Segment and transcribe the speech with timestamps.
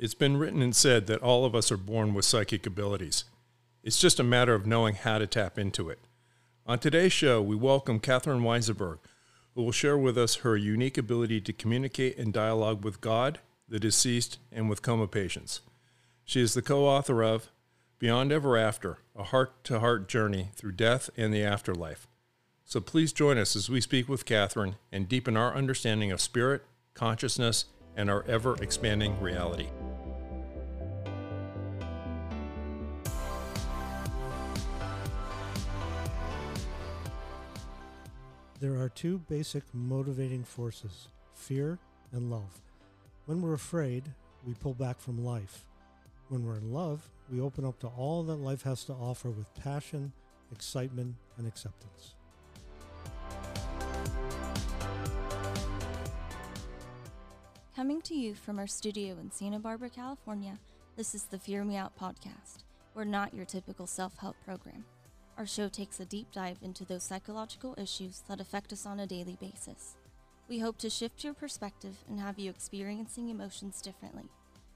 [0.00, 3.24] It's been written and said that all of us are born with psychic abilities.
[3.82, 5.98] It's just a matter of knowing how to tap into it.
[6.66, 8.98] On today's show, we welcome Catherine Weissenberg,
[9.56, 13.80] who will share with us her unique ability to communicate and dialogue with God, the
[13.80, 15.62] deceased, and with coma patients.
[16.24, 17.50] She is the co author of
[17.98, 22.06] Beyond Ever After A Heart to Heart Journey Through Death and the Afterlife.
[22.64, 26.64] So please join us as we speak with Catherine and deepen our understanding of spirit,
[26.94, 27.64] consciousness,
[27.96, 29.66] and our ever expanding reality.
[38.60, 41.78] There are two basic motivating forces fear
[42.10, 42.60] and love.
[43.26, 44.02] When we're afraid,
[44.44, 45.64] we pull back from life.
[46.28, 49.46] When we're in love, we open up to all that life has to offer with
[49.54, 50.12] passion,
[50.50, 52.14] excitement, and acceptance.
[57.76, 60.58] Coming to you from our studio in Santa Barbara, California,
[60.96, 62.64] this is the Fear Me Out podcast.
[62.92, 64.84] We're not your typical self help program.
[65.38, 69.06] Our show takes a deep dive into those psychological issues that affect us on a
[69.06, 69.94] daily basis.
[70.48, 74.24] We hope to shift your perspective and have you experiencing emotions differently.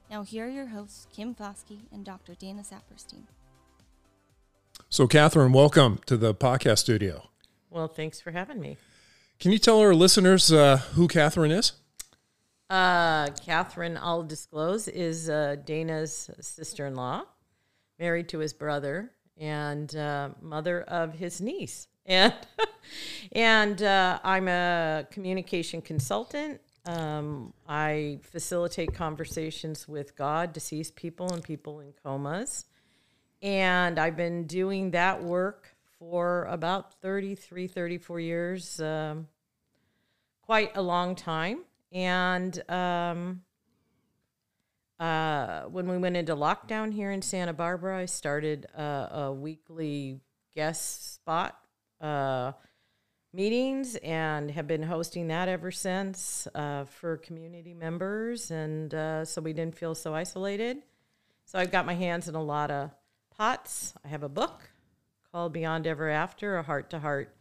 [0.08, 2.36] Now, here are your hosts, Kim Foskey and Dr.
[2.36, 3.24] Dana Saperstein.
[4.88, 7.30] So, Catherine, welcome to the podcast studio.
[7.68, 8.76] Well, thanks for having me.
[9.40, 11.72] Can you tell our listeners uh, who Catherine is?
[12.70, 17.24] Uh, Catherine, I'll disclose, is uh, Dana's sister in law,
[17.98, 21.88] married to his brother, and uh, mother of his niece.
[22.06, 22.34] And,
[23.32, 26.60] and uh, I'm a communication consultant.
[26.84, 32.64] Um, I facilitate conversations with God, deceased people, and people in comas.
[33.40, 39.28] And I've been doing that work for about 33, 34 years, um,
[40.42, 41.60] quite a long time.
[41.92, 43.42] And um,
[45.02, 50.20] uh, when we went into lockdown here in Santa Barbara, I started a, a weekly
[50.54, 51.58] guest spot
[52.00, 52.52] uh,
[53.32, 58.52] meetings and have been hosting that ever since uh, for community members.
[58.52, 60.84] And uh, so we didn't feel so isolated.
[61.46, 62.90] So I've got my hands in a lot of
[63.36, 63.94] pots.
[64.04, 64.70] I have a book
[65.32, 67.34] called Beyond Ever After, a heart to heart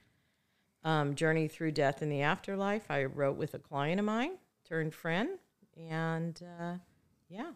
[1.14, 2.90] journey through death in the afterlife.
[2.90, 4.32] I wrote with a client of mine,
[4.68, 5.38] turned friend.
[5.78, 6.74] And uh,
[7.32, 7.52] yeah,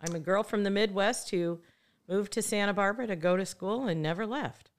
[0.00, 1.60] I'm a girl from the Midwest who
[2.08, 4.70] moved to Santa Barbara to go to school and never left.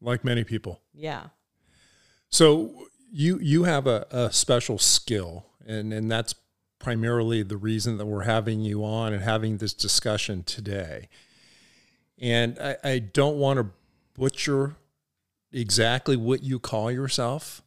[0.00, 0.80] Like many people.
[0.94, 1.26] Yeah.
[2.30, 6.34] So you you have a, a special skill, and and that's
[6.78, 11.08] primarily the reason that we're having you on and having this discussion today.
[12.18, 13.66] And I, I don't want to
[14.14, 14.76] butcher
[15.52, 17.62] exactly what you call yourself.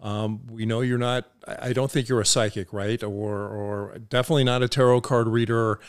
[0.00, 1.30] Um, we know you're not.
[1.46, 3.02] I don't think you're a psychic, right?
[3.02, 5.80] Or or definitely not a tarot card reader,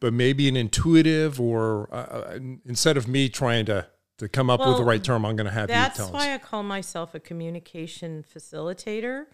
[0.00, 1.40] but maybe an intuitive.
[1.40, 3.86] Or uh, uh instead of me trying to
[4.18, 6.06] to come up Well, with the right term, I'm going to have you That's tell
[6.08, 6.12] us.
[6.12, 9.26] why I call myself a communication facilitator.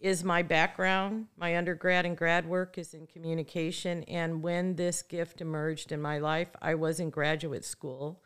[0.00, 4.04] Is my background, my undergrad and grad work is in communication.
[4.04, 8.22] And when this gift emerged in my life, I was in graduate school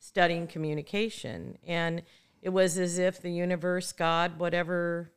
[0.00, 1.58] studying communication.
[1.66, 2.02] And
[2.42, 5.12] it was as if the universe, God, whatever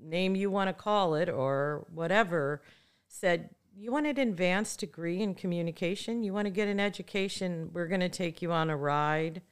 [0.00, 2.62] name you want to call it or whatever,
[3.08, 6.22] said, You want an advanced degree in communication?
[6.22, 7.70] You want to get an education?
[7.72, 9.42] We're going to take you on a ride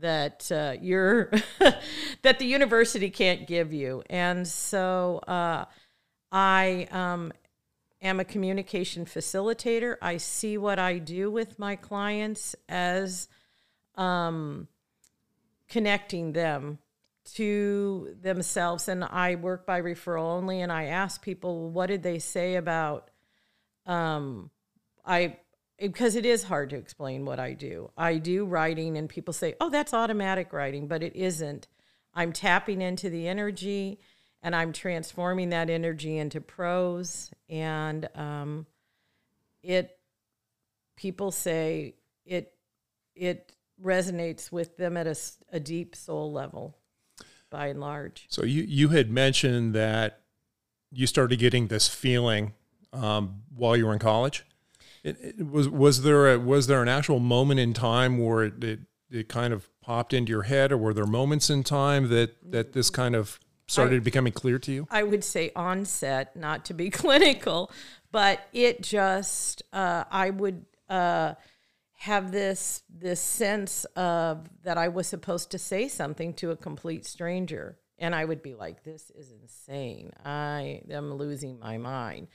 [0.00, 1.30] that uh, you're
[2.22, 4.02] that the university can't give you.
[4.10, 5.64] And so uh,
[6.30, 7.32] I um,
[8.02, 9.96] am a communication facilitator.
[10.02, 13.28] I see what I do with my clients as
[13.96, 14.68] um,
[15.68, 16.78] connecting them
[17.34, 18.88] to themselves.
[18.88, 20.60] And I work by referral only.
[20.60, 23.10] And I ask people, what did they say about
[23.86, 24.50] um,
[25.04, 25.38] I
[25.78, 27.90] because it is hard to explain what I do.
[27.96, 31.68] I do writing, and people say, "Oh, that's automatic writing," but it isn't.
[32.14, 33.98] I'm tapping into the energy,
[34.42, 38.66] and I'm transforming that energy into prose, and um,
[39.62, 39.98] it.
[40.96, 42.52] People say it
[43.14, 43.52] it
[43.82, 45.06] resonates with them at
[45.52, 46.76] a deep soul level,
[47.50, 48.26] by and large.
[48.28, 50.20] So you you had mentioned that
[50.92, 52.54] you started getting this feeling
[52.92, 54.44] um, while you were in college.
[55.02, 58.64] It, it was was there a, was there an actual moment in time where it,
[58.64, 58.80] it
[59.10, 62.72] it kind of popped into your head, or were there moments in time that that
[62.72, 64.86] this kind of started becoming clear to you?
[64.90, 67.70] I would say onset, not to be clinical,
[68.12, 71.34] but it just uh, I would uh,
[72.04, 77.06] have this this sense of that I was supposed to say something to a complete
[77.06, 80.12] stranger, and I would be like, "This is insane.
[80.24, 82.28] I am losing my mind."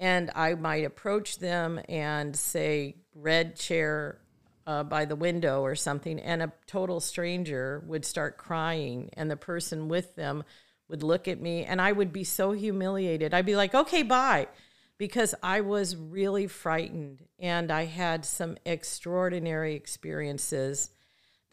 [0.00, 4.18] and I might approach them and say, red chair
[4.66, 9.36] uh, by the window or something, and a total stranger would start crying, and the
[9.36, 10.42] person with them
[10.88, 13.34] would look at me, and I would be so humiliated.
[13.34, 14.48] I'd be like, okay, bye.
[15.00, 20.90] Because I was really frightened, and I had some extraordinary experiences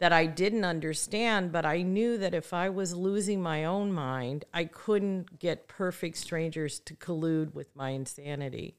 [0.00, 4.44] that I didn't understand, but I knew that if I was losing my own mind,
[4.52, 8.74] I couldn't get perfect strangers to collude with my insanity.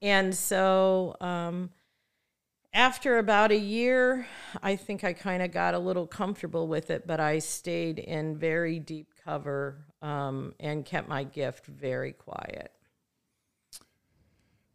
[0.00, 1.70] And so, um,
[2.72, 4.28] after about a year,
[4.62, 8.36] I think I kind of got a little comfortable with it, but I stayed in
[8.38, 12.70] very deep cover um, and kept my gift very quiet.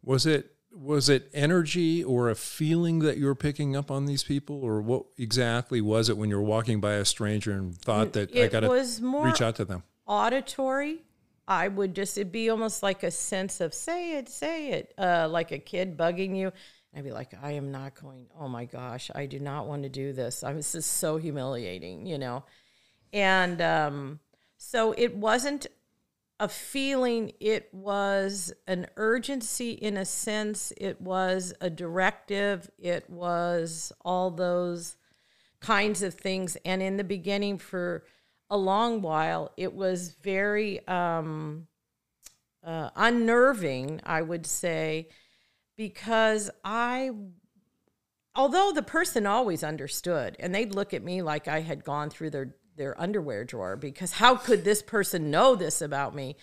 [0.02, 4.22] Was it was it energy or a feeling that you were picking up on these
[4.22, 8.14] people, or what exactly was it when you were walking by a stranger and thought
[8.14, 9.82] that it I got to reach out to them?
[10.06, 11.02] Auditory.
[11.46, 15.28] I would just it'd be almost like a sense of say it, say it, uh,
[15.28, 16.52] like a kid bugging you.
[16.94, 18.26] I'd be like, I am not going.
[18.38, 20.44] Oh my gosh, I do not want to do this.
[20.44, 22.44] I was just so humiliating, you know.
[23.12, 24.20] And um,
[24.56, 25.66] so it wasn't
[26.42, 33.92] a feeling, it was an urgency in a sense, it was a directive, it was
[34.04, 34.96] all those
[35.60, 36.56] kinds of things.
[36.64, 38.02] And in the beginning, for
[38.50, 41.68] a long while, it was very um,
[42.66, 45.10] uh, unnerving, I would say,
[45.76, 47.12] because I
[48.34, 52.30] although the person always understood and they'd look at me like I had gone through
[52.30, 56.36] their their underwear drawer because how could this person know this about me?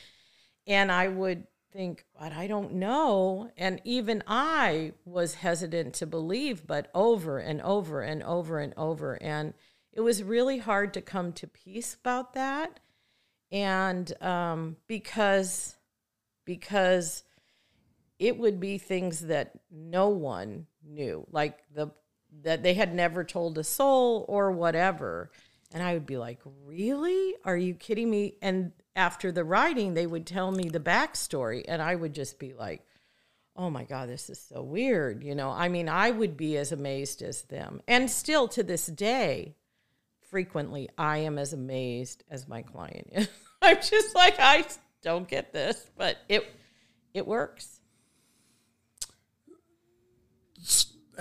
[0.66, 3.52] And I would think, but I don't know.
[3.58, 9.22] And even I was hesitant to believe, but over and over and over and over.
[9.22, 9.54] And
[9.92, 12.80] it was really hard to come to peace about that.
[13.52, 15.76] And um, because,
[16.46, 17.24] because
[18.18, 21.92] it would be things that no one knew, like the
[22.44, 25.32] that they had never told a soul or whatever.
[25.72, 27.36] And I would be like, Really?
[27.46, 28.36] Are you kidding me?
[28.42, 32.54] And after the writing, they would tell me the backstory, and I would just be
[32.54, 32.86] like,
[33.56, 35.24] Oh my God, this is so weird.
[35.24, 37.82] You know, I mean, I would be as amazed as them.
[37.88, 39.56] And still to this day,
[40.30, 43.28] frequently, I am as amazed as my client is.
[43.62, 44.66] I'm just like, I
[45.02, 46.46] don't get this, but it
[47.14, 47.79] it works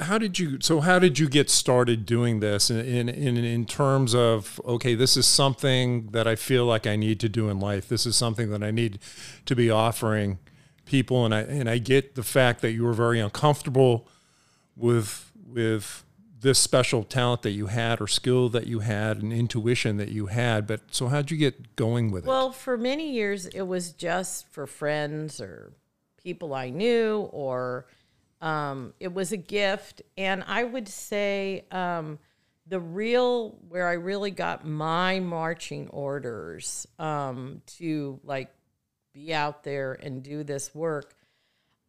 [0.00, 4.14] how did you so how did you get started doing this in, in in terms
[4.14, 7.88] of okay this is something that i feel like i need to do in life.
[7.88, 8.98] This is something that i need
[9.46, 10.38] to be offering
[10.84, 11.24] people.
[11.24, 14.08] And i and i get the fact that you were very uncomfortable
[14.76, 16.04] with with
[16.40, 20.26] this special talent that you had or skill that you had and intuition that you
[20.26, 20.68] had.
[20.68, 22.28] But so how'd you get going with it?
[22.28, 25.72] Well for many years it was just for friends or
[26.22, 27.86] people i knew or
[28.40, 32.18] um, it was a gift, and I would say um,
[32.66, 38.50] the real where I really got my marching orders um, to like
[39.12, 41.14] be out there and do this work,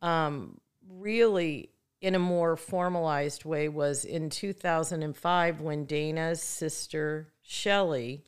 [0.01, 0.59] um,
[0.89, 1.69] really
[2.01, 8.23] in a more formalized way was in 2005 when Dana's sister Shelly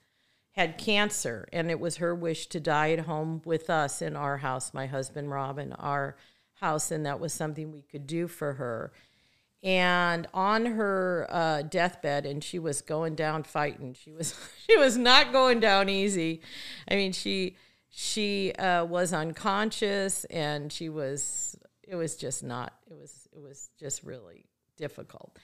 [0.52, 4.38] had cancer, and it was her wish to die at home with us in our
[4.38, 6.18] house, my husband Robin, our
[6.62, 8.92] house, and that was something we could do for her.
[9.64, 13.94] And on her uh, deathbed, and she was going down fighting.
[13.94, 14.36] She was
[14.70, 16.42] she was not going down easy.
[16.90, 17.58] I mean, she
[17.90, 23.70] she uh, was unconscious, and she was it was just not it was it was
[23.80, 24.46] just really
[24.78, 25.38] difficult.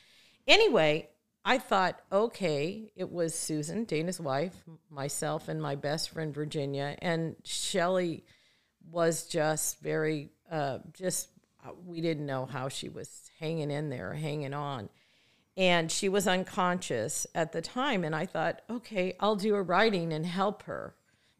[0.47, 1.09] Anyway,
[1.45, 4.55] I thought, okay, it was Susan, Dana's wife,
[4.89, 8.25] myself, and my best friend Virginia, and Shelly
[8.89, 11.29] was just very uh, just
[11.65, 14.89] uh, we didn't know how she was hanging in there, hanging on.
[15.55, 18.03] And she was unconscious at the time.
[18.03, 20.93] And I thought, okay, I'll do a writing and help her.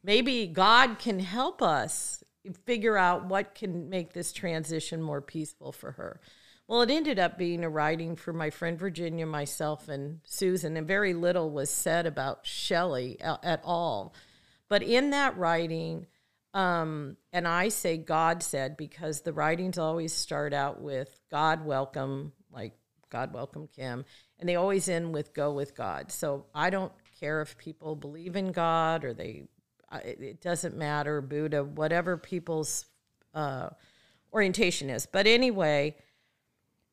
[0.03, 2.23] Maybe God can help us
[2.65, 6.19] figure out what can make this transition more peaceful for her.
[6.67, 10.85] Well, it ended up being a writing for my friend Virginia, myself, and Susan, and
[10.85, 14.13] very little was said about Shelley at all.
[14.67, 16.07] But in that writing,
[16.57, 22.31] um, and I say God said because the writings always start out with God welcome,
[22.51, 22.73] like
[23.11, 24.03] God welcome Kim,
[24.39, 26.11] and they always end with go with God.
[26.11, 29.43] So I don't care if people believe in God or they,
[30.03, 32.87] it doesn't matter, Buddha, whatever people's
[33.35, 33.69] uh,
[34.33, 35.05] orientation is.
[35.05, 35.95] But anyway,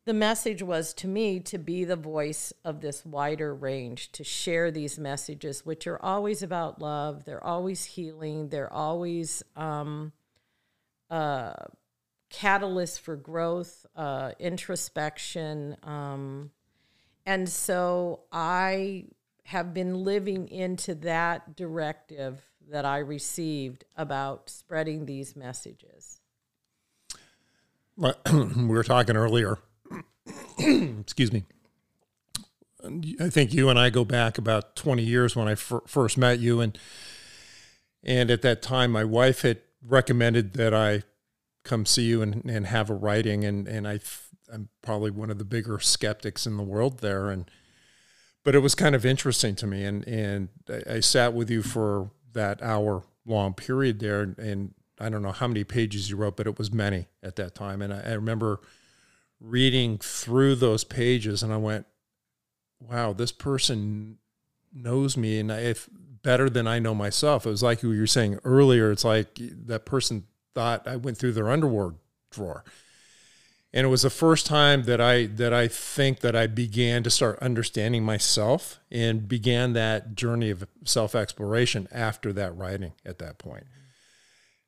[0.06, 4.70] the message was to me to be the voice of this wider range, to share
[4.70, 7.24] these messages, which are always about love.
[7.24, 8.50] They're always healing.
[8.50, 10.12] They're always um,
[11.10, 11.54] uh,
[12.28, 15.76] catalyst for growth, uh, introspection.
[15.82, 16.50] Um,
[17.24, 19.06] and so I
[19.44, 26.20] have been living into that directive that I received about spreading these messages.
[28.32, 29.58] We were talking earlier.
[30.58, 31.44] Excuse me.
[33.20, 36.60] I think you and I go back about 20 years when I first met you
[36.60, 36.78] and
[38.02, 41.02] and at that time my wife had recommended that I
[41.62, 44.00] come see you and, and have a writing and and I
[44.52, 47.50] I'm probably one of the bigger skeptics in the world there and
[48.44, 51.62] but it was kind of interesting to me and and I, I sat with you
[51.62, 56.16] for that hour long period there and, and I don't know how many pages you
[56.16, 58.60] wrote but it was many at that time and I, I remember
[59.40, 61.86] reading through those pages and I went
[62.80, 64.18] wow, this person
[64.72, 65.88] knows me and if
[66.22, 67.46] better than I know myself.
[67.46, 68.90] It was like you were saying earlier.
[68.90, 70.24] It's like that person
[70.54, 71.94] thought I went through their underwear
[72.30, 72.64] drawer.
[73.72, 77.10] And it was the first time that I that I think that I began to
[77.10, 83.38] start understanding myself and began that journey of self exploration after that writing at that
[83.38, 83.66] point.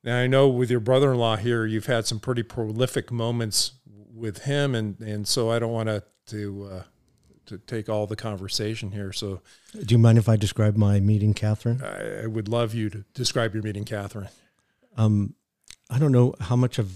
[0.03, 3.71] Now I know with your brother in law here, you've had some pretty prolific moments
[4.17, 6.83] with him, and and so I don't want to to uh,
[7.47, 9.11] to take all the conversation here.
[9.11, 9.41] So,
[9.73, 11.81] do you mind if I describe my meeting, Catherine?
[11.81, 14.29] I, I would love you to describe your meeting, Catherine.
[14.95, 15.35] Um,
[15.89, 16.91] I don't know how much of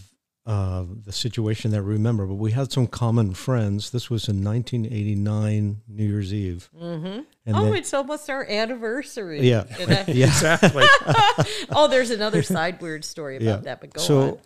[0.46, 3.92] uh, the situation that I remember, but we had some common friends.
[3.92, 6.70] This was in 1989, New Year's Eve.
[6.76, 7.54] Mm-hmm.
[7.56, 9.48] oh, then, it's almost our anniversary.
[9.48, 9.66] Yeah,
[10.08, 10.26] yeah.
[10.26, 10.84] exactly.
[11.70, 13.58] oh, there's another side weird story about yeah.
[13.58, 14.40] that, but go so, on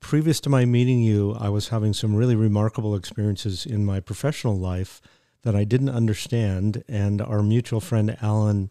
[0.00, 4.56] previous to my meeting you, I was having some really remarkable experiences in my professional
[4.56, 5.00] life
[5.42, 6.82] that I didn't understand.
[6.88, 8.70] And our mutual friend Alan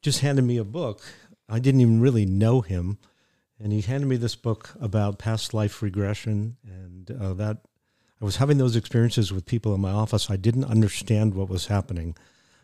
[0.00, 1.02] just handed me a book.
[1.48, 2.98] I didn't even really know him.
[3.60, 6.56] And he handed me this book about past life regression.
[6.64, 7.58] And uh, that
[8.20, 10.30] I was having those experiences with people in my office.
[10.30, 12.16] I didn't understand what was happening.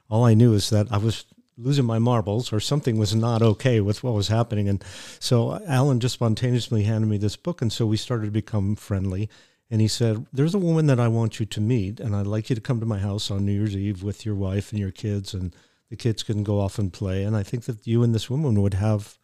[0.08, 1.24] All I knew is that I was
[1.56, 4.68] losing my marbles or something was not okay with what was happening.
[4.68, 4.82] And
[5.18, 7.62] so Alan just spontaneously handed me this book.
[7.62, 9.28] And so we started to become friendly.
[9.70, 12.50] And he said, There's a woman that I want you to meet, and I'd like
[12.50, 14.90] you to come to my house on New Year's Eve with your wife and your
[14.90, 15.56] kids, and
[15.90, 17.22] the kids can go off and play.
[17.22, 19.18] And I think that you and this woman would have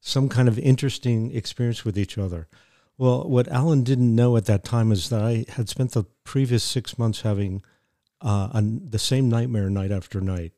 [0.00, 2.48] some kind of interesting experience with each other.
[2.96, 6.62] Well, what Alan didn't know at that time is that I had spent the previous
[6.62, 7.62] six months having
[8.20, 10.52] uh, the same nightmare night after night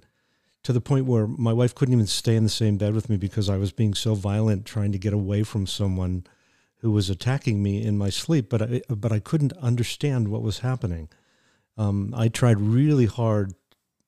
[0.64, 3.16] to the point where my wife couldn't even stay in the same bed with me
[3.16, 6.26] because I was being so violent trying to get away from someone
[6.78, 10.61] who was attacking me in my sleep, but I, but I couldn't understand what was
[10.61, 11.09] happening.
[11.76, 13.54] Um, I tried really hard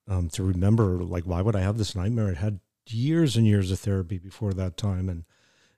[0.09, 2.31] um, to remember, like, why would I have this nightmare?
[2.31, 5.25] I had years and years of therapy before that time, and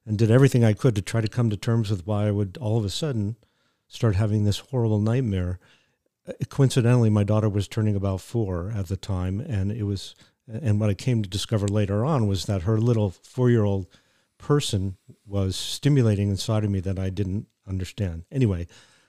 [0.07, 2.57] and did everything I could to try to come to terms with why I would
[2.61, 3.37] all of a sudden
[3.89, 5.59] start having this horrible nightmare.
[6.27, 10.15] Uh, coincidentally, my daughter was turning about four at the time, and it was
[10.49, 13.87] and what I came to discover later on was that her little four year old
[14.39, 18.25] person was stimulating inside of me that I didn't understand.
[18.33, 18.67] Anyway,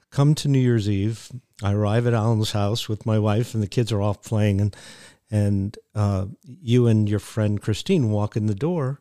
[0.09, 1.31] come to New Year's Eve.
[1.63, 4.75] I arrive at Alan's house with my wife, and the kids are off playing, and
[5.31, 8.99] and uh, you and your friend Christine walk in the door.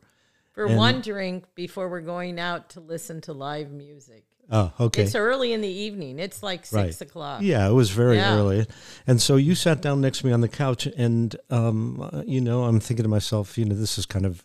[0.52, 4.24] For one drink before we're going out to listen to live music.
[4.50, 5.02] Oh, okay.
[5.02, 6.18] It's early in the evening.
[6.18, 7.00] It's like six right.
[7.00, 7.42] o'clock.
[7.42, 8.34] Yeah, it was very yeah.
[8.34, 8.66] early.
[9.06, 12.40] And so you sat down next to me on the couch, and um, uh, you
[12.40, 14.44] know, I'm thinking to myself, you know, this is kind of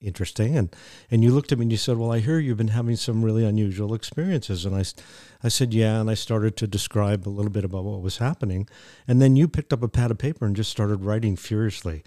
[0.00, 0.56] interesting.
[0.56, 0.74] And
[1.10, 3.22] and you looked at me and you said, "Well, I hear you've been having some
[3.22, 4.84] really unusual experiences." And I,
[5.42, 8.68] I said, "Yeah." And I started to describe a little bit about what was happening,
[9.06, 12.02] and then you picked up a pad of paper and just started writing furiously.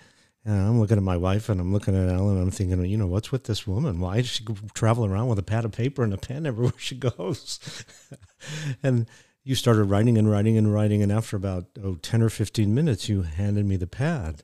[0.45, 2.97] And I'm looking at my wife and I'm looking at Ellen and I'm thinking, you
[2.97, 3.99] know, what's with this woman?
[3.99, 6.95] Why does she travel around with a pad of paper and a pen everywhere she
[6.95, 7.83] goes?
[8.83, 9.07] and
[9.43, 11.01] you started writing and writing and writing.
[11.01, 14.43] And after about, oh, 10 or 15 minutes, you handed me the pad.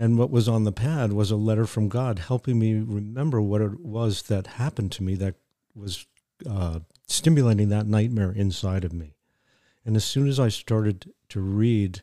[0.00, 3.60] And what was on the pad was a letter from God helping me remember what
[3.60, 5.36] it was that happened to me that
[5.74, 6.06] was
[6.48, 9.14] uh, stimulating that nightmare inside of me.
[9.84, 12.02] And as soon as I started to read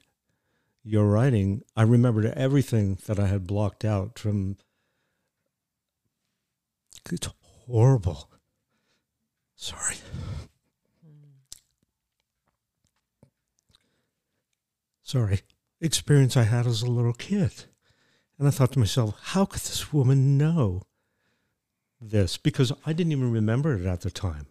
[0.88, 4.58] your writing, I remembered everything that I had blocked out from.
[7.12, 8.29] It's horrible.
[9.56, 9.98] Sorry.
[15.03, 15.41] Sorry.
[15.82, 17.65] Experience I had as a little kid.
[18.39, 20.84] And I thought to myself, how could this woman know
[22.00, 22.38] this?
[22.38, 24.48] Because I didn't even remember it at the time.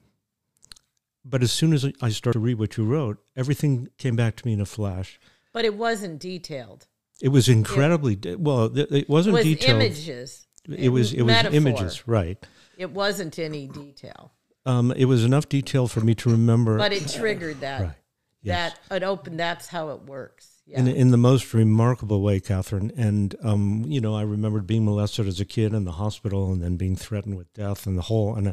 [1.25, 4.47] But as soon as I started to read what you wrote, everything came back to
[4.47, 5.19] me in a flash
[5.57, 6.87] but it wasn't detailed.
[7.23, 8.67] It was incredibly it, well.
[8.77, 9.81] It wasn't it was detailed.
[9.81, 10.47] Images.
[10.69, 11.57] It was it was Metaphor.
[11.57, 12.47] images, right?
[12.77, 14.33] It wasn't any detail.
[14.67, 16.77] Um, it was enough detail for me to remember.
[16.77, 17.81] But it triggered that.
[17.81, 17.95] Right.
[18.43, 18.77] Yes.
[18.91, 19.41] That it opened.
[19.41, 20.61] That's how it works.
[20.67, 20.81] Yeah.
[20.81, 22.93] in, in the most remarkable way, Catherine.
[22.95, 26.63] And, um, you know, I remembered being molested as a kid in the hospital and
[26.63, 28.53] then being threatened with death and the whole, and, uh,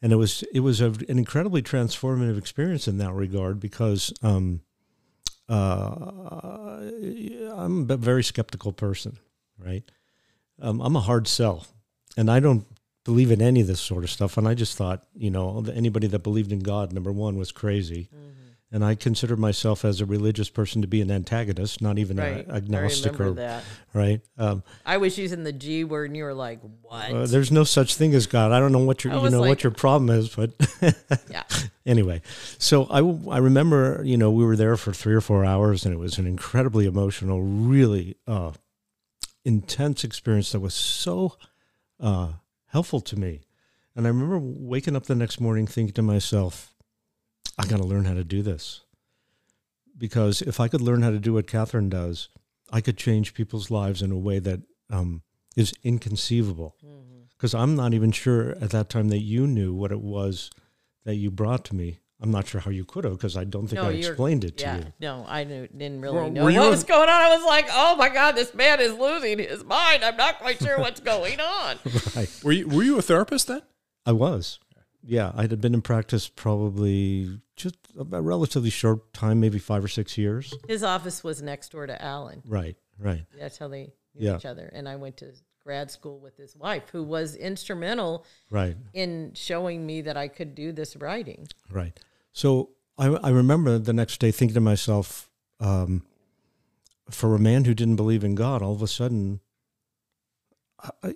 [0.00, 4.62] and it was, it was a, an incredibly transformative experience in that regard because, um,
[5.52, 6.80] uh,
[7.56, 9.18] I'm a very skeptical person,
[9.58, 9.84] right?
[10.60, 11.66] Um, I'm a hard sell
[12.16, 12.66] and I don't
[13.04, 14.36] believe in any of this sort of stuff.
[14.36, 18.08] And I just thought, you know, anybody that believed in God, number one, was crazy.
[18.14, 18.41] Mm-hmm
[18.72, 22.48] and I consider myself as a religious person to be an antagonist, not even right.
[22.48, 23.64] a agnostic I or that.
[23.92, 24.22] right.
[24.38, 27.64] Um, I was using the G word, and you were like, "What?" Uh, there's no
[27.64, 28.50] such thing as God.
[28.50, 30.52] I don't know what your you know like, what your problem is, but
[31.30, 31.44] yeah.
[31.84, 32.22] Anyway,
[32.58, 33.00] so I
[33.34, 36.16] I remember you know we were there for three or four hours, and it was
[36.16, 38.52] an incredibly emotional, really uh,
[39.44, 41.36] intense experience that was so
[41.98, 42.28] uh,
[42.66, 43.40] helpful to me.
[43.96, 46.71] And I remember waking up the next morning thinking to myself
[47.58, 48.82] I got to learn how to do this.
[49.96, 52.28] Because if I could learn how to do what Catherine does,
[52.72, 55.22] I could change people's lives in a way that um,
[55.56, 56.76] is inconceivable.
[57.36, 57.62] Because mm-hmm.
[57.62, 60.50] I'm not even sure at that time that you knew what it was
[61.04, 61.98] that you brought to me.
[62.20, 64.56] I'm not sure how you could have because I don't think no, I explained it
[64.58, 64.92] to yeah, you.
[65.00, 67.20] No, I knew, didn't really well, know what was going on.
[67.20, 70.04] I was like, oh my God, this man is losing his mind.
[70.04, 71.78] I'm not quite sure what's going on.
[72.16, 72.30] right.
[72.44, 73.62] Were you, were you a therapist then?
[74.06, 74.60] I was
[75.04, 79.88] yeah, I had been in practice probably just a relatively short time, maybe five or
[79.88, 80.54] six years.
[80.68, 82.42] His office was next door to Alan.
[82.46, 83.24] Right, right.
[83.38, 84.36] That's how they knew yeah.
[84.36, 84.70] each other.
[84.72, 85.32] And I went to
[85.62, 90.54] grad school with his wife, who was instrumental right in showing me that I could
[90.54, 91.48] do this writing.
[91.70, 91.98] Right.
[92.32, 95.30] So I, I remember the next day thinking to myself,
[95.60, 96.04] um,
[97.10, 99.40] for a man who didn't believe in God, all of a sudden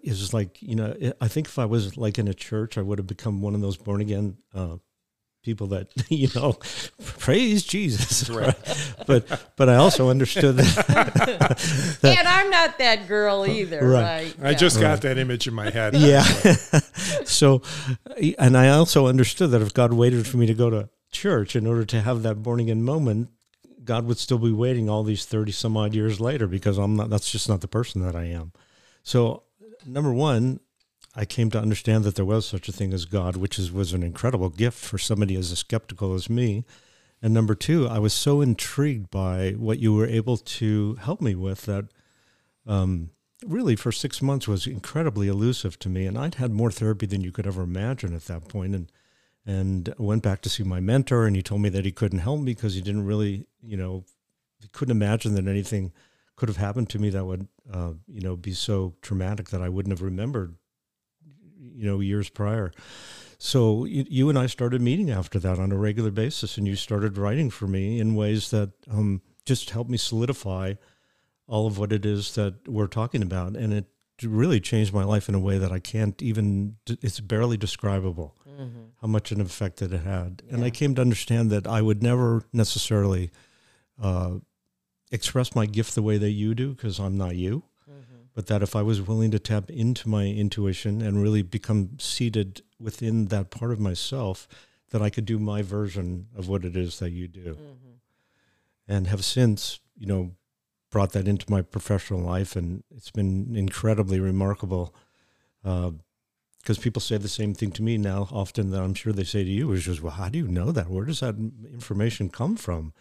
[0.03, 2.99] is like you know i think if i was like in a church i would
[2.99, 4.77] have become one of those born again uh,
[5.43, 6.55] people that you know
[7.19, 8.55] praise jesus right.
[9.07, 10.87] but but i also understood that,
[12.03, 14.37] that, and i'm not that girl either right, right?
[14.43, 14.57] i yeah.
[14.57, 16.23] just got that image in my head yeah
[17.25, 17.63] so
[18.39, 21.67] and i also understood that if god waited for me to go to church in
[21.67, 23.31] order to have that born again moment
[23.85, 27.09] god would still be waiting all these 30 some odd years later because i'm not
[27.09, 28.53] that's just not the person that i am
[29.05, 29.45] so
[29.87, 30.61] number one,
[31.15, 33.93] I came to understand that there was such a thing as God, which is, was
[33.93, 36.65] an incredible gift for somebody as skeptical as me.
[37.23, 41.35] And number two, I was so intrigued by what you were able to help me
[41.35, 41.87] with that
[42.67, 43.11] um,
[43.47, 46.05] really for six months was incredibly elusive to me.
[46.07, 48.75] And I'd had more therapy than you could ever imagine at that point.
[48.75, 48.93] And
[49.47, 52.41] and went back to see my mentor, and he told me that he couldn't help
[52.41, 54.05] me because he didn't really, you know,
[54.61, 55.93] he couldn't imagine that anything
[56.35, 59.69] could have happened to me that would uh, you know be so traumatic that I
[59.69, 60.57] wouldn't have remembered
[61.59, 62.73] you know years prior.
[63.39, 66.77] So you, you and I started meeting after that on a regular basis, and you
[66.77, 70.75] started writing for me in ways that um, just helped me solidify
[71.47, 73.87] all of what it is that we're talking about, and it
[74.23, 76.77] really changed my life in a way that I can't even.
[76.87, 78.85] It's barely describable mm-hmm.
[79.03, 80.55] how much an effect that it had, yeah.
[80.55, 83.31] and I came to understand that I would never necessarily.
[84.01, 84.37] Uh,
[85.11, 87.65] express my gift the way that you do because I'm not you.
[87.89, 88.01] Mm-hmm.
[88.35, 92.63] But that if I was willing to tap into my intuition and really become seated
[92.79, 94.47] within that part of myself,
[94.91, 97.55] that I could do my version of what it is that you do.
[97.55, 97.91] Mm-hmm.
[98.89, 100.33] And have since, you know,
[100.91, 102.57] brought that into my professional life.
[102.57, 104.95] And it's been incredibly remarkable.
[105.63, 109.25] because uh, people say the same thing to me now, often that I'm sure they
[109.25, 110.89] say to you, is just, well, how do you know that?
[110.89, 111.37] Where does that
[111.73, 112.93] information come from?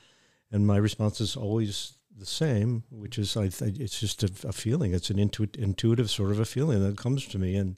[0.51, 4.53] And my response is always the same, which is I th- it's just a, a,
[4.53, 4.93] feeling.
[4.93, 7.77] It's an intu- intuitive sort of a feeling that comes to me, and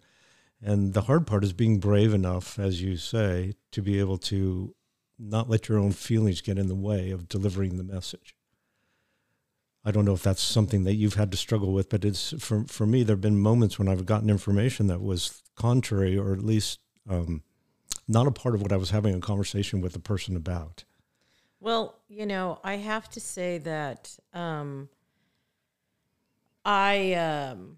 [0.62, 4.76] and the hard part is being brave enough, as you say, to be able to
[5.19, 8.36] not let your own feelings get in the way of delivering the message.
[9.84, 12.65] I don't know if that's something that you've had to struggle with, but it's for
[12.65, 13.04] for me.
[13.04, 17.41] There have been moments when I've gotten information that was contrary, or at least um,
[18.08, 20.84] not a part of what I was having a conversation with the person about.
[21.60, 24.89] Well, you know, I have to say that um,
[26.63, 27.78] I um,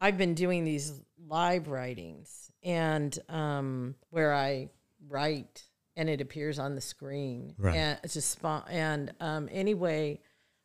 [0.00, 4.68] I've been doing these live writings and um, where I
[5.08, 5.64] write
[5.96, 7.54] and it appears on the screen.
[7.58, 7.74] Right.
[7.74, 8.38] And it's just
[8.70, 10.20] and um, anyway,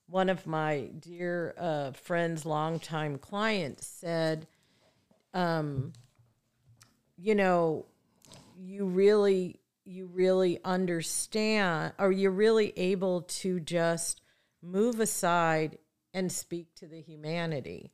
[0.08, 4.46] one of my dear uh, friends, longtime clients said,
[5.34, 5.92] um,
[7.18, 7.88] you know,
[8.56, 14.22] you really you really understand or you're really able to just
[14.62, 15.78] move aside
[16.14, 17.92] and speak to the humanity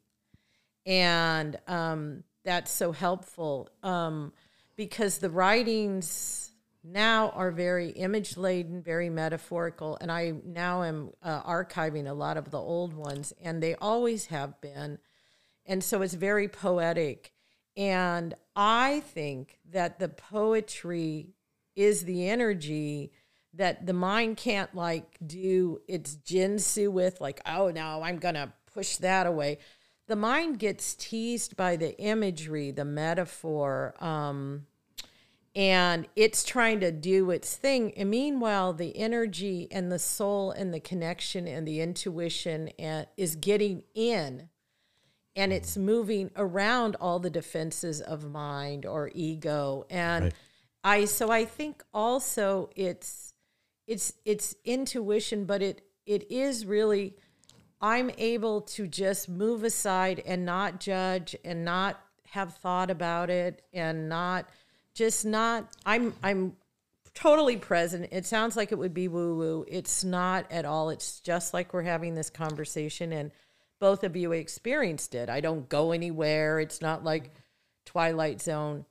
[0.85, 4.33] and um, that's so helpful um,
[4.75, 6.51] because the writings
[6.83, 12.37] now are very image laden, very metaphorical, and I now am uh, archiving a lot
[12.37, 14.97] of the old ones, and they always have been,
[15.65, 17.33] and so it's very poetic.
[17.75, 21.35] And I think that the poetry
[21.79, 23.09] is the energy
[23.53, 28.97] that the mind can't like do its jinsu with, like, oh no, I'm gonna push
[28.97, 29.59] that away.
[30.07, 34.65] The mind gets teased by the imagery, the metaphor, um,
[35.55, 37.93] and it's trying to do its thing.
[37.95, 43.37] And meanwhile, the energy and the soul and the connection and the intuition and, is
[43.37, 44.49] getting in
[45.35, 50.33] and it's moving around all the defenses of mind or ego and right.
[50.83, 53.33] I so i think also it's
[53.87, 57.15] it's it's intuition but it it is really
[57.81, 63.61] i'm able to just move aside and not judge and not have thought about it
[63.73, 64.47] and not
[64.93, 66.53] just not i'm i'm
[67.13, 71.19] totally present it sounds like it would be woo woo it's not at all it's
[71.19, 73.31] just like we're having this conversation and
[73.79, 75.29] both of you experienced it.
[75.29, 76.59] I don't go anywhere.
[76.59, 77.31] It's not like
[77.85, 78.85] Twilight Zone.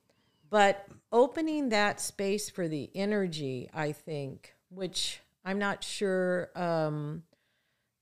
[0.51, 7.23] But opening that space for the energy, I think, which I'm not sure um,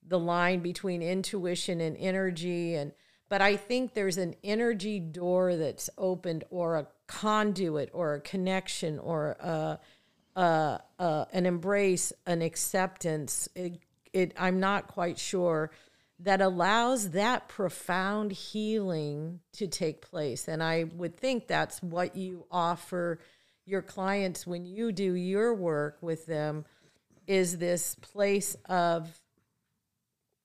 [0.07, 2.93] the line between intuition and energy and
[3.29, 9.01] but I think there's an energy door that's opened or a conduit or a connection
[9.01, 9.79] or a,
[10.37, 13.49] a, a an embrace, an acceptance.
[13.57, 13.81] It,
[14.13, 15.73] it, I'm not quite sure
[16.19, 20.49] that allows that profound healing to take place.
[20.49, 23.19] And I would think that's what you offer
[23.67, 26.65] your clients when you do your work with them
[27.27, 29.21] is this place of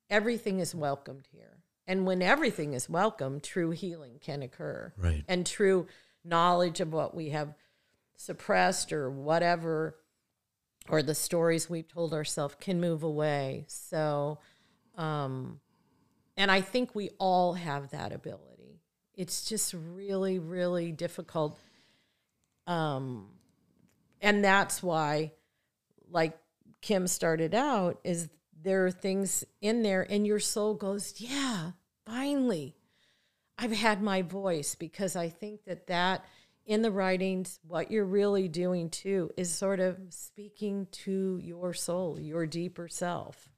[0.10, 1.58] everything is welcomed here.
[1.88, 4.94] And when everything is welcome, true healing can occur.
[4.98, 5.24] Right.
[5.28, 5.88] And true
[6.24, 7.54] knowledge of what we have
[8.18, 9.96] suppressed or whatever
[10.90, 13.66] or the stories we've told ourselves can move away.
[13.68, 14.40] So
[15.02, 15.60] um,
[16.38, 18.82] and I think we all have that ability.
[19.16, 21.60] It's just really, really difficult.
[22.68, 23.28] Um,
[24.22, 25.32] and that's why,
[26.10, 26.38] like
[26.82, 28.30] Kim started out, is
[28.62, 31.72] there are things in there, and your soul goes, Yeah,
[32.06, 32.76] finally,
[33.58, 36.24] I've had my voice because I think that that
[36.68, 42.20] in the writings, what you're really doing too is sort of speaking to your soul,
[42.20, 43.51] your deeper self.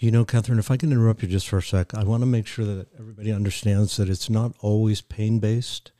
[0.00, 2.26] You know, Catherine, if I can interrupt you just for a sec, I want to
[2.26, 5.92] make sure that everybody understands that it's not always pain based.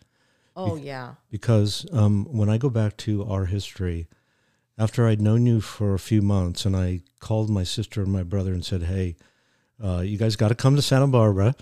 [0.56, 1.14] Oh, Be- yeah.
[1.30, 4.08] Because um, when I go back to our history,
[4.78, 8.22] after I'd known you for a few months and I called my sister and my
[8.22, 9.16] brother and said, hey,
[9.84, 11.54] uh, you guys got to come to Santa Barbara.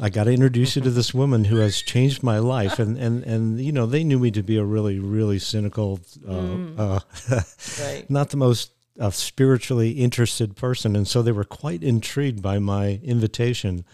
[0.00, 2.80] I got to introduce you to this woman who has changed my life.
[2.80, 6.32] And, and, and, you know, they knew me to be a really, really cynical, uh,
[6.32, 6.74] mm.
[6.76, 8.10] uh, right.
[8.10, 13.00] not the most a spiritually interested person, and so they were quite intrigued by my
[13.02, 13.84] invitation.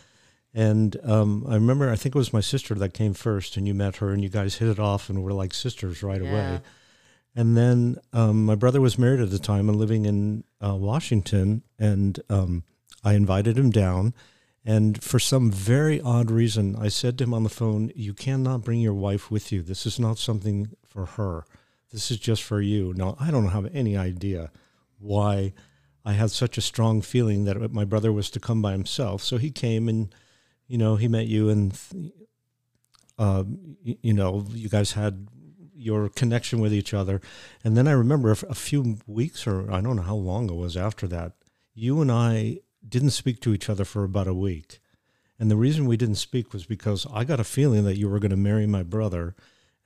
[0.52, 3.74] And um, I remember, I think it was my sister that came first, and you
[3.74, 6.30] met her, and you guys hit it off, and were like sisters right yeah.
[6.30, 6.60] away.
[7.36, 11.62] And then um, my brother was married at the time and living in uh, Washington,
[11.78, 12.64] and um,
[13.04, 14.12] I invited him down.
[14.64, 18.62] And for some very odd reason, I said to him on the phone, You cannot
[18.62, 19.62] bring your wife with you.
[19.62, 21.44] This is not something for her.
[21.92, 22.92] This is just for you.
[22.96, 24.50] Now, I don't have any idea
[24.98, 25.52] why
[26.04, 29.22] I had such a strong feeling that my brother was to come by himself.
[29.22, 30.14] So he came and,
[30.68, 31.78] you know, he met you and,
[33.18, 33.44] uh,
[33.82, 35.28] you know, you guys had
[35.74, 37.20] your connection with each other.
[37.64, 40.76] And then I remember a few weeks or I don't know how long it was
[40.76, 41.32] after that,
[41.74, 44.80] you and I didn't speak to each other for about a week.
[45.38, 48.18] And the reason we didn't speak was because I got a feeling that you were
[48.18, 49.34] going to marry my brother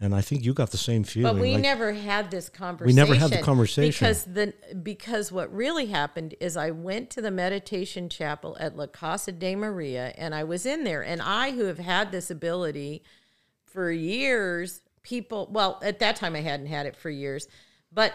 [0.01, 1.35] and I think you got the same feeling.
[1.35, 2.87] But we like, never had this conversation.
[2.87, 7.21] We never had the conversation because the because what really happened is I went to
[7.21, 11.51] the meditation chapel at La Casa de Maria, and I was in there, and I
[11.51, 13.03] who have had this ability
[13.67, 15.49] for years, people.
[15.53, 17.47] Well, at that time I hadn't had it for years,
[17.93, 18.15] but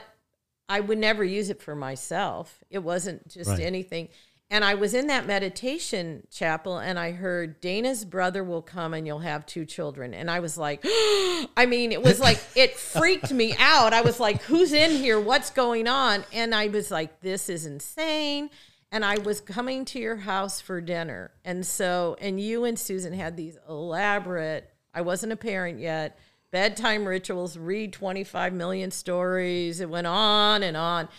[0.67, 2.63] I would never use it for myself.
[2.71, 3.59] It wasn't just right.
[3.59, 4.09] anything.
[4.51, 9.07] And I was in that meditation chapel and I heard Dana's brother will come and
[9.07, 10.13] you'll have two children.
[10.13, 13.91] And I was like, I mean, it was like, it freaked me out.
[13.91, 15.19] I was like, who's in here?
[15.19, 16.25] What's going on?
[16.31, 18.51] And I was like, this is insane.
[18.91, 21.31] And I was coming to your house for dinner.
[21.43, 26.19] And so, and you and Susan had these elaborate, I wasn't a parent yet,
[26.55, 29.81] bedtime rituals, read 25 million stories.
[29.81, 31.09] It went on and on.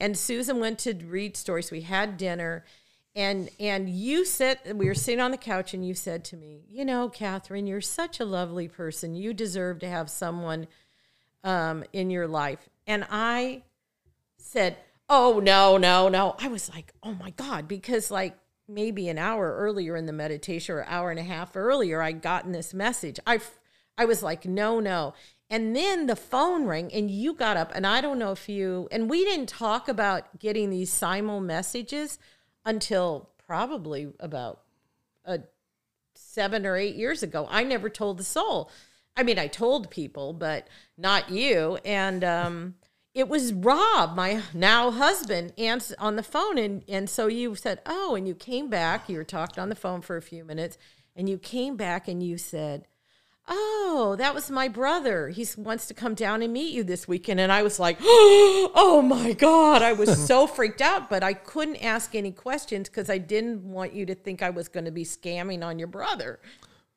[0.00, 1.70] And Susan went to read stories.
[1.70, 2.64] We had dinner.
[3.14, 6.64] And and you said we were sitting on the couch and you said to me,
[6.70, 9.14] you know, Catherine, you're such a lovely person.
[9.14, 10.66] You deserve to have someone
[11.44, 12.66] um, in your life.
[12.86, 13.64] And I
[14.38, 14.78] said,
[15.10, 16.36] Oh, no, no, no.
[16.38, 18.34] I was like, Oh my God, because like
[18.66, 22.52] maybe an hour earlier in the meditation or hour and a half earlier, I'd gotten
[22.52, 23.20] this message.
[23.26, 23.40] I,
[23.98, 25.14] I was like, No, no.
[25.48, 27.70] And then the phone rang and you got up.
[27.74, 32.18] And I don't know if you, and we didn't talk about getting these simul messages
[32.64, 34.62] until probably about
[35.24, 35.40] a
[36.14, 37.46] seven or eight years ago.
[37.48, 38.70] I never told the soul.
[39.16, 40.66] I mean, I told people, but
[40.98, 41.78] not you.
[41.84, 42.74] And um,
[43.14, 45.52] it was Rob, my now husband,
[45.98, 46.58] on the phone.
[46.58, 49.08] And, and so you said, Oh, and you came back.
[49.08, 50.76] You were talking on the phone for a few minutes.
[51.14, 52.86] And you came back and you said,
[53.48, 55.28] Oh, that was my brother.
[55.28, 57.38] He wants to come down and meet you this weekend.
[57.38, 59.82] And I was like, Oh my God.
[59.82, 63.92] I was so freaked out, but I couldn't ask any questions because I didn't want
[63.92, 66.40] you to think I was going to be scamming on your brother.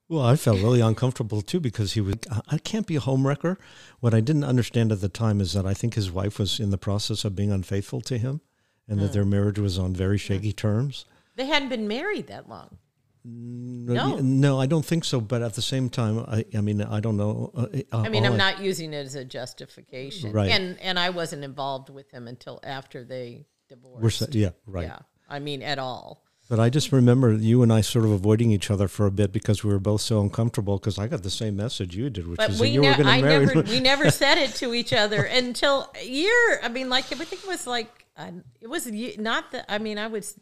[0.07, 2.15] Well, I felt really uncomfortable too because he was,
[2.47, 3.57] I can't be a homewrecker.
[3.99, 6.71] What I didn't understand at the time is that I think his wife was in
[6.71, 8.41] the process of being unfaithful to him
[8.87, 9.13] and that hmm.
[9.13, 10.33] their marriage was on very hmm.
[10.33, 11.05] shaky terms.
[11.35, 12.79] They hadn't been married that long.
[13.25, 14.17] No.
[14.17, 15.19] No, I don't think so.
[15.19, 17.51] But at the same time, I, I mean, I don't know.
[17.55, 20.31] Uh, uh, I mean, I'm not using it as a justification.
[20.31, 20.51] Right.
[20.51, 24.21] And and I wasn't involved with him until after they divorced.
[24.21, 24.87] We're, yeah, right.
[24.87, 24.99] Yeah.
[25.29, 26.23] I mean, at all.
[26.49, 29.31] But I just remember you and I sort of avoiding each other for a bit
[29.31, 30.79] because we were both so uncomfortable.
[30.79, 32.95] Because I got the same message you did, which But is that you ne- were
[32.95, 33.45] going I to marry.
[33.45, 36.59] never, we never said it to each other until a year.
[36.63, 38.87] I mean, like I think it was like uh, it was
[39.19, 39.65] not that.
[39.69, 40.39] I mean, I was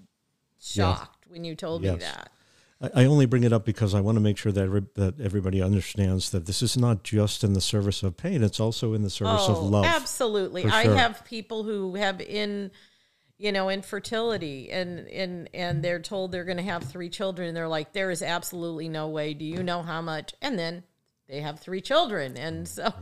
[0.59, 2.29] shocked when you told me that.
[2.81, 5.19] I I only bring it up because I want to make sure that every, that
[5.19, 9.01] everybody understands that this is not just in the service of pain; it's also in
[9.03, 9.85] the service of oh, love.
[9.85, 10.63] Oh, Absolutely.
[10.63, 12.71] for I have people who have in
[13.37, 17.57] you know infertility and and and they're told they're going to have three children and
[17.57, 19.33] they're like there is absolutely no way.
[19.33, 20.33] Do you know how much?
[20.41, 20.83] And then
[21.27, 22.93] they have three children and so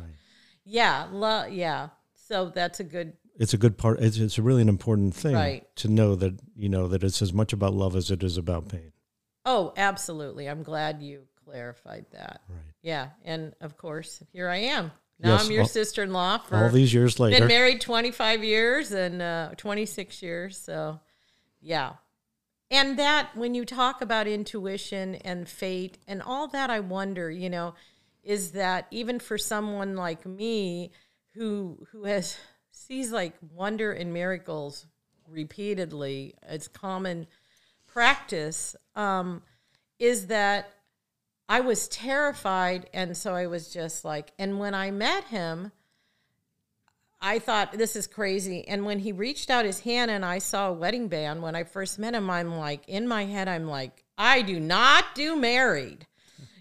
[0.65, 1.89] yeah, lo- yeah.
[2.15, 3.99] So that's a good It's a good part.
[3.99, 5.75] It's, it's really an important thing Right.
[5.77, 8.67] to know that you know that it's as much about love as it is about
[8.69, 8.91] pain.
[9.45, 10.47] Oh, absolutely.
[10.49, 12.41] I'm glad you clarified that.
[12.49, 12.59] Right.
[12.81, 14.91] Yeah, and of course, here I am.
[15.19, 18.91] Now Yes, I'm your all- sister-in-law for All these years later, been married 25 years
[18.91, 20.99] and uh, 26 years so
[21.61, 21.93] yeah
[22.69, 27.49] and that when you talk about intuition and fate and all that i wonder you
[27.49, 27.73] know
[28.23, 30.91] is that even for someone like me
[31.33, 32.37] who who has
[32.71, 34.85] sees like wonder and miracles
[35.29, 37.25] repeatedly it's common
[37.95, 39.41] practice um,
[39.97, 40.69] is that
[41.49, 45.71] i was terrified and so i was just like and when i met him
[47.21, 48.67] I thought this is crazy.
[48.67, 51.63] And when he reached out his hand and I saw a wedding band when I
[51.63, 56.05] first met him, I'm like, in my head, I'm like, I do not do married.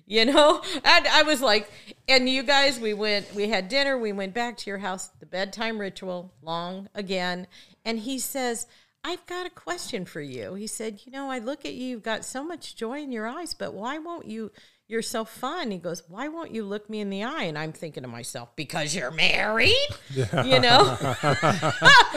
[0.06, 0.62] You know?
[0.84, 1.70] And I was like,
[2.08, 5.26] and you guys, we went, we had dinner, we went back to your house, the
[5.26, 7.46] bedtime ritual, long again.
[7.84, 8.66] And he says,
[9.04, 10.54] I've got a question for you.
[10.54, 13.26] He said, You know, I look at you, you've got so much joy in your
[13.26, 14.50] eyes, but why won't you?
[14.86, 15.70] You're so fun.
[15.70, 17.44] He goes, Why won't you look me in the eye?
[17.44, 19.74] And I'm thinking to myself, Because you're married?
[20.14, 20.96] You know?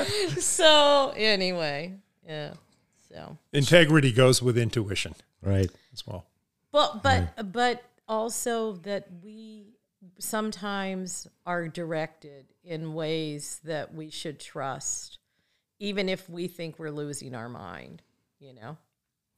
[0.39, 1.95] so, anyway,
[2.25, 2.53] yeah.
[3.09, 5.69] So, Integrity goes with intuition right?
[5.93, 6.25] as well.
[6.71, 9.77] but, but, but also that we
[10.19, 15.19] sometimes are directed in ways that we should trust,
[15.79, 18.01] even if we think we're losing our mind,
[18.39, 18.77] you know?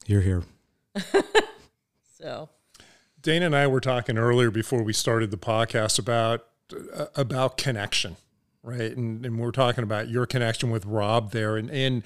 [0.05, 0.43] You're here.
[2.19, 2.49] So,
[3.21, 6.45] Dana and I were talking earlier before we started the podcast about
[6.93, 8.17] uh, about connection,
[8.61, 8.95] right?
[8.95, 12.03] And, and we're talking about your connection with Rob there, and and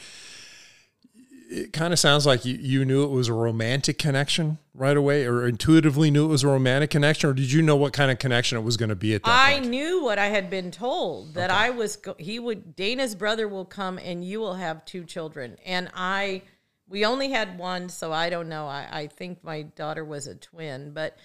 [1.54, 5.26] it kind of sounds like you, you knew it was a romantic connection right away,
[5.26, 8.18] or intuitively knew it was a romantic connection, or did you know what kind of
[8.18, 9.68] connection it was going to be at that I point?
[9.68, 13.66] knew what I had been told that I was go- he would Dana's brother will
[13.66, 15.58] come and you will have two children.
[15.66, 16.42] And I
[16.88, 18.66] we only had one so I don't know.
[18.66, 21.18] I, I think my daughter was a twin but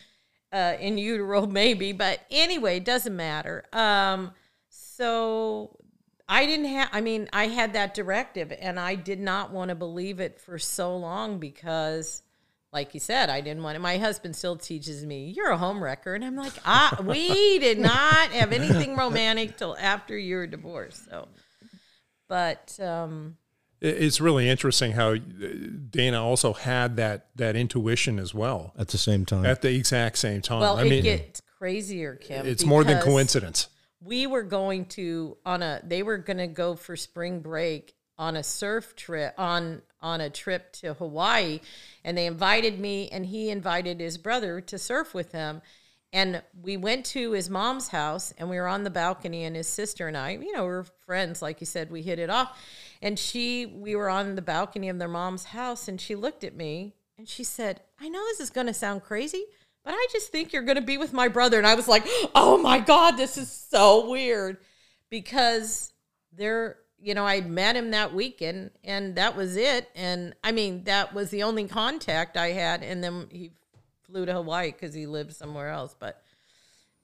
[0.53, 3.65] uh, in utero maybe but anyway it doesn't matter.
[3.73, 4.33] Um,
[4.69, 5.78] so
[6.29, 9.75] I didn't have I mean I had that directive and I did not want to
[9.75, 12.23] believe it for so long because
[12.71, 13.79] like you said, I didn't want it.
[13.79, 17.79] My husband still teaches me, "You're a home wrecker," and I'm like, "Ah, we did
[17.79, 21.29] not have anything romantic till after your divorce." So,
[22.29, 23.39] but um,
[23.81, 25.19] It's really interesting how uh,
[25.89, 30.19] Dana also had that that intuition as well At the same time, at the exact
[30.19, 30.61] same time.
[30.61, 32.45] well, I it mean, gets crazier, Kim.
[32.47, 33.69] it's more than coincidence.
[34.01, 35.81] We were going to on a.
[35.85, 40.31] They were going to go for spring break on a surf trip on on a
[40.31, 41.61] trip to Hawaii,
[42.05, 45.63] and they invited me, and he invited his brother to surf with him.
[46.13, 49.67] And we went to his mom's house and we were on the balcony and his
[49.67, 52.59] sister and I, you know, we are friends, like you said, we hit it off.
[53.03, 56.57] And she, we were on the balcony of their mom's house and she looked at
[56.57, 59.45] me and she said, I know this is going to sound crazy,
[59.89, 61.57] but I just think you're going to be with my brother.
[61.57, 64.59] And I was like, oh my God, this is so weird
[65.09, 65.95] because
[66.31, 69.89] they're, you know, I'd met him that weekend and that was it.
[69.95, 72.83] And I mean, that was the only contact I had.
[72.83, 73.53] And then he
[74.03, 75.97] flew to Hawaii because he lived somewhere else.
[75.99, 76.21] But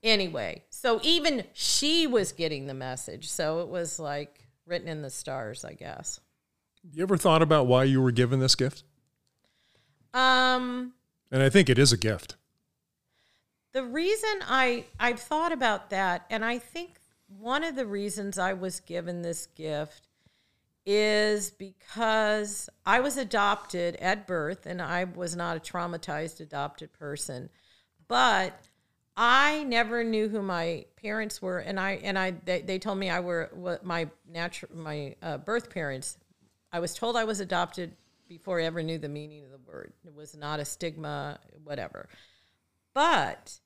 [0.02, 3.30] anyway, so even she was getting the message.
[3.30, 6.20] So it was like written in the stars, I guess.
[6.92, 8.82] You ever thought about why you were given this gift?
[10.12, 10.92] Um,
[11.32, 12.36] and I think it is a gift.
[13.74, 18.52] The reason I I've thought about that, and I think one of the reasons I
[18.52, 20.06] was given this gift
[20.86, 27.50] is because I was adopted at birth and I was not a traumatized adopted person.
[28.06, 28.68] But
[29.16, 33.10] I never knew who my parents were and I and I they, they told me
[33.10, 36.16] I were what my natural my uh, birth parents.
[36.72, 37.96] I was told I was adopted
[38.28, 39.92] before I ever knew the meaning of the word.
[40.04, 42.08] It was not a stigma whatever.
[42.94, 43.58] But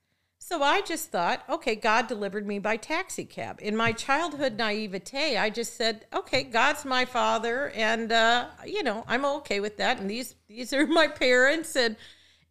[0.48, 3.58] so I just thought, okay, God delivered me by taxi cab.
[3.60, 9.04] In my childhood naivete, I just said, okay, God's my father, and uh, you know,
[9.06, 10.00] I'm okay with that.
[10.00, 11.96] And these these are my parents, and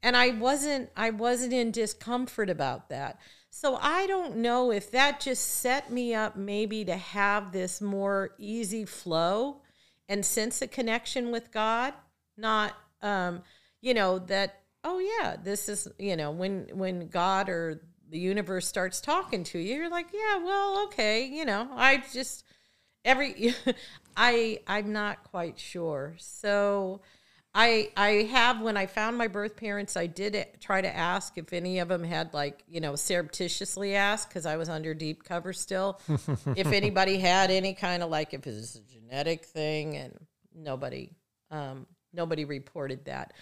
[0.04, 3.20] and I wasn't I wasn't in discomfort about that.
[3.50, 8.36] So I don't know if that just set me up maybe to have this more
[8.38, 9.62] easy flow
[10.08, 11.96] and sense a connection with God,
[12.38, 13.42] not um,
[13.82, 18.65] you know that oh yeah, this is, you know, when when God or the universe
[18.65, 22.45] starts talking to you, you're like, yeah, well, okay, you know, I just
[23.04, 23.54] every
[24.17, 26.15] I I'm not quite sure.
[26.17, 27.02] So
[27.54, 31.52] I I have when I found my birth parents, I did try to ask if
[31.52, 35.52] any of them had like you know surreptitiously asked because I was under deep cover
[35.52, 36.00] still,
[36.56, 40.17] if anybody had any kind of like if it's a genetic thing, and
[40.56, 41.10] nobody
[41.52, 43.34] um, nobody reported that.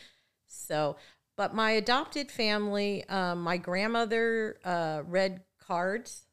[0.47, 0.95] So
[1.36, 6.24] but my adopted family, um, my grandmother uh, read cards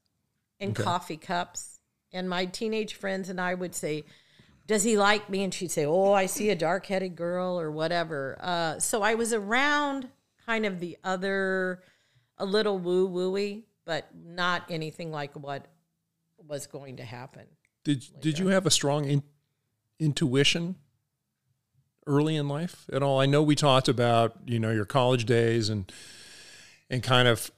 [0.60, 0.82] and okay.
[0.82, 1.80] coffee cups,
[2.12, 4.04] and my teenage friends and I would say,
[4.66, 8.38] "Does he like me?" And she'd say, "Oh, I see a dark-headed girl or whatever."
[8.40, 10.08] Uh, so I was around
[10.46, 11.82] kind of the other,
[12.38, 15.66] a little woo wooey, but not anything like what
[16.46, 17.46] was going to happen.
[17.84, 18.20] Did later.
[18.20, 19.22] Did you have a strong in,
[19.98, 20.76] intuition
[22.06, 23.20] early in life at all?
[23.20, 25.90] I know we talked about you know your college days and
[26.90, 27.50] and kind of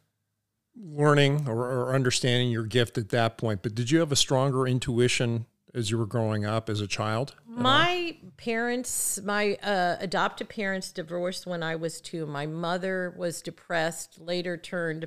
[0.76, 4.66] learning or, or, understanding your gift at that point, but did you have a stronger
[4.66, 7.34] intuition as you were growing up as a child?
[7.46, 12.26] My parents, my uh, adoptive parents, divorced when I was two.
[12.26, 15.06] My mother was depressed, later turned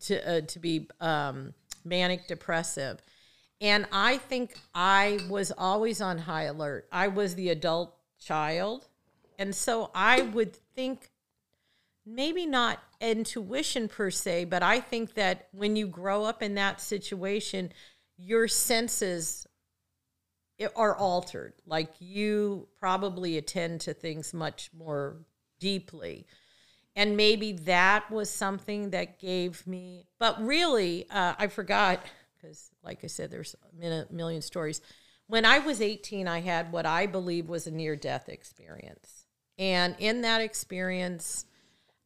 [0.00, 1.54] to uh, to be um,
[1.84, 3.02] manic depressive.
[3.60, 6.88] And I think I was always on high alert.
[6.90, 8.88] I was the adult child.
[9.38, 11.10] And so I would think
[12.04, 16.80] maybe not intuition per se, but I think that when you grow up in that
[16.80, 17.72] situation,
[18.16, 19.46] your senses
[20.76, 21.54] are altered.
[21.66, 25.16] Like you probably attend to things much more
[25.58, 26.26] deeply.
[26.94, 32.04] And maybe that was something that gave me, but really, uh, I forgot
[32.34, 34.82] because, like I said, there's a million stories
[35.26, 39.26] when I was 18, I had what I believe was a near death experience.
[39.58, 41.46] And in that experience,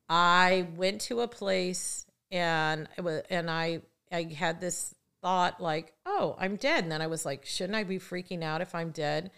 [0.09, 5.92] I went to a place and it was, and I I had this thought like,
[6.05, 8.90] "Oh, I'm dead." And then I was like, "Shouldn't I be freaking out if I'm
[8.90, 9.31] dead?"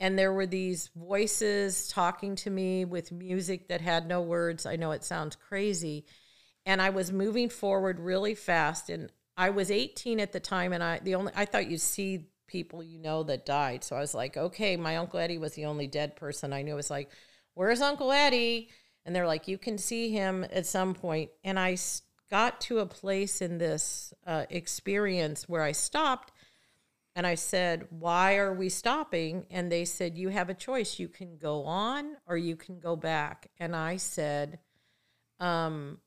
[0.00, 4.66] And there were these voices talking to me with music that had no words.
[4.66, 6.04] I know it sounds crazy.
[6.66, 10.82] And I was moving forward really fast and I was 18 at the time and
[10.82, 13.82] I the only I thought you'd see people you know that died.
[13.82, 16.72] So I was like, okay, my Uncle Eddie was the only dead person I knew.
[16.72, 17.10] I was like,
[17.54, 18.68] where's Uncle Eddie?
[19.04, 21.30] And they're like, you can see him at some point.
[21.42, 21.78] And I
[22.30, 26.30] got to a place in this uh, experience where I stopped
[27.14, 29.46] and I said, Why are we stopping?
[29.50, 30.98] And they said, You have a choice.
[30.98, 33.50] You can go on or you can go back.
[33.58, 34.58] And I said,
[35.38, 35.98] um,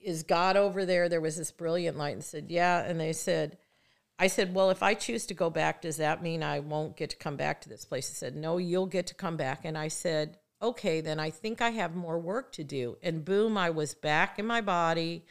[0.00, 1.08] Is God over there?
[1.08, 2.80] There was this brilliant light and said, Yeah.
[2.80, 3.58] And they said,
[4.20, 7.08] I said, Well, if I choose to go back, does that mean I won't get
[7.10, 8.06] to come back to this place?
[8.08, 9.62] He said, No, you'll get to come back.
[9.64, 12.98] And I said, Okay, then I think I have more work to do.
[13.02, 15.24] And boom, I was back in my body.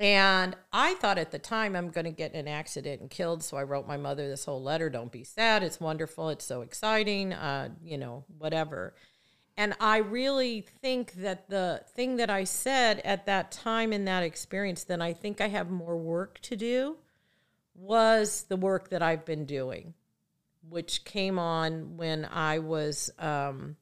[0.00, 3.44] And I thought at the time I'm going to get in an accident and killed.
[3.44, 5.62] So I wrote my mother this whole letter Don't be sad.
[5.62, 6.30] It's wonderful.
[6.30, 7.34] It's so exciting.
[7.34, 8.94] Uh, you know, whatever.
[9.58, 14.22] and I really think that the thing that I said at that time in that
[14.22, 16.96] experience, then I think I have more work to do,
[17.74, 19.94] was the work that I've been doing,
[20.68, 23.76] which came on when I was um,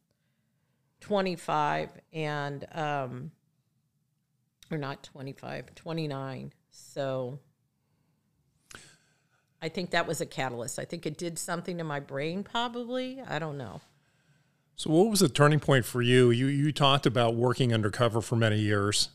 [1.01, 3.31] 25 and, um,
[4.71, 6.53] or not 25, 29.
[6.71, 7.39] So
[9.63, 10.79] I think that was a catalyst.
[10.79, 13.21] I think it did something to my brain, probably.
[13.27, 13.81] I don't know.
[14.77, 16.31] So, what was the turning point for you?
[16.31, 19.11] You you talked about working undercover for many years,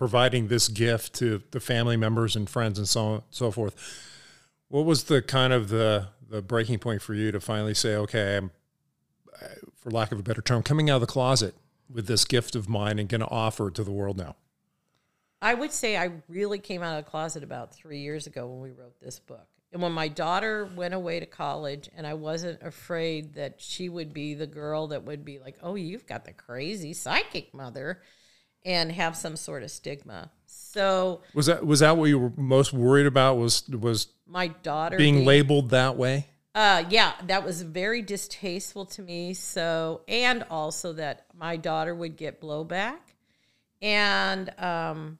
[0.00, 3.76] providing this gift to the family members and friends and so on, so forth.
[4.68, 8.38] What was the kind of the the breaking point for you to finally say, okay,
[8.38, 8.50] I'm,
[9.76, 11.54] for lack of a better term, coming out of the closet
[11.92, 14.36] with this gift of mine and going to offer it to the world now?
[15.42, 18.60] I would say I really came out of the closet about three years ago when
[18.60, 19.48] we wrote this book.
[19.70, 24.14] And when my daughter went away to college, and I wasn't afraid that she would
[24.14, 28.00] be the girl that would be like, oh, you've got the crazy psychic mother,
[28.64, 30.30] and have some sort of stigma.
[30.46, 33.36] So was that was that what you were most worried about?
[33.36, 36.26] Was was my daughter being, being labeled that way?
[36.54, 39.34] Uh, yeah, that was very distasteful to me.
[39.34, 42.98] So, and also that my daughter would get blowback,
[43.80, 45.18] and um,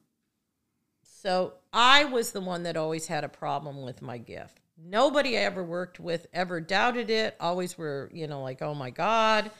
[1.02, 4.60] so I was the one that always had a problem with my gift.
[4.82, 8.90] Nobody I ever worked with ever doubted it, always were, you know, like, oh my
[8.90, 9.50] God.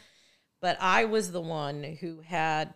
[0.61, 2.75] But I was the one who had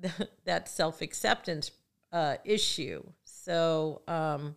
[0.44, 1.70] that self acceptance
[2.12, 3.02] uh, issue.
[3.24, 4.56] So, um,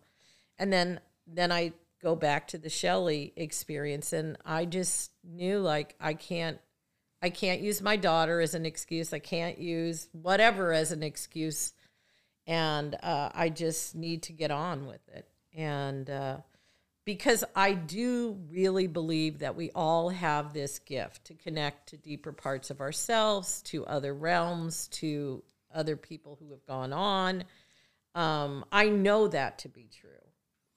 [0.58, 1.72] and then, then I
[2.02, 6.58] go back to the Shelley experience and I just knew like I can't
[7.24, 9.12] I can't use my daughter as an excuse.
[9.12, 11.72] I can't use whatever as an excuse
[12.46, 15.28] and uh, I just need to get on with it.
[15.54, 16.38] And uh,
[17.04, 22.32] because I do really believe that we all have this gift to connect to deeper
[22.32, 25.42] parts of ourselves, to other realms, to
[25.74, 27.44] other people who have gone on.
[28.14, 30.10] Um, I know that to be true.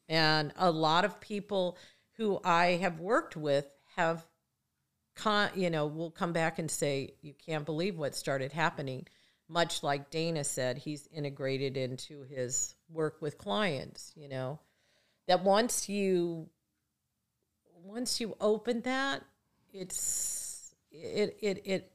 [0.08, 1.78] And a lot of people
[2.18, 4.26] who I have worked with have,
[5.16, 9.08] con- you know, will come back and say, You can't believe what started happening
[9.48, 14.60] much like Dana said, he's integrated into his work with clients, you know.
[15.28, 16.50] That once you
[17.84, 19.24] once you open that,
[19.74, 21.92] it's it it it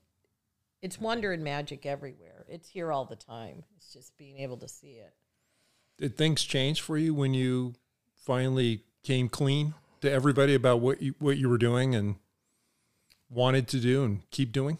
[0.82, 2.46] it's wonder and magic everywhere.
[2.48, 3.64] It's here all the time.
[3.76, 5.12] It's just being able to see it.
[5.98, 7.74] Did things change for you when you
[8.16, 12.16] finally came clean to everybody about what you what you were doing and
[13.28, 14.78] wanted to do and keep doing?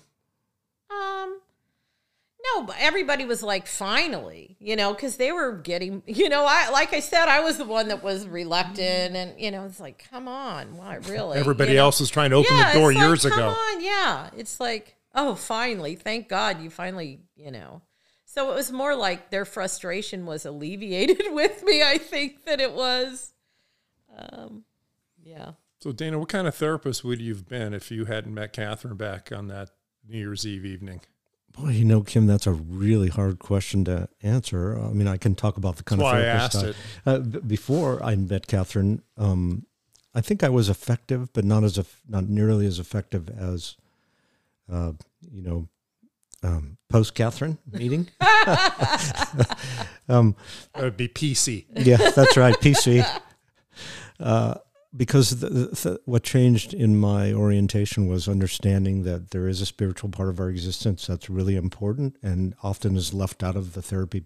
[2.67, 6.93] No, everybody was like, finally, you know, because they were getting, you know, I like
[6.93, 10.29] I said, I was the one that was reluctant, and you know, it's like, come
[10.29, 11.39] on, why really?
[11.39, 11.85] Everybody you know?
[11.85, 13.49] else was trying to open yeah, the door years like, ago.
[13.49, 17.83] On, yeah, it's like, oh, finally, thank God you finally, you know.
[18.25, 21.83] So it was more like their frustration was alleviated with me.
[21.83, 23.33] I think that it was,
[24.17, 24.65] um,
[25.23, 25.53] yeah.
[25.81, 28.97] So Dana, what kind of therapist would you have been if you hadn't met Catherine
[28.97, 29.71] back on that
[30.07, 31.01] New Year's Eve evening?
[31.59, 34.79] Boy, you know, Kim, that's a really hard question to answer.
[34.79, 36.77] I mean, I can talk about the kind that's of why I asked it.
[37.05, 39.67] Uh, b- before I met Catherine, um,
[40.15, 43.77] I think I was effective, but not as a, not nearly as effective as,
[44.73, 44.93] uh,
[45.31, 45.69] you know,
[46.43, 48.09] um, post Catherine meeting.
[50.09, 50.35] um,
[50.75, 51.67] that would be PC.
[51.75, 53.05] Yeah, that's right, PC.
[54.19, 54.55] Uh,
[54.97, 60.11] because the, the, what changed in my orientation was understanding that there is a spiritual
[60.11, 64.25] part of our existence that's really important and often is left out of the therapy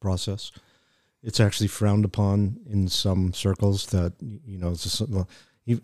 [0.00, 0.50] process.
[1.22, 4.74] It's actually frowned upon in some circles that you know.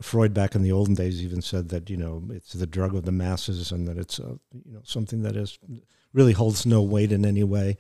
[0.01, 3.05] Freud back in the olden days even said that you know it's the drug of
[3.05, 5.61] the masses and that it's a, you know something that is
[6.13, 7.77] really holds no weight in any way.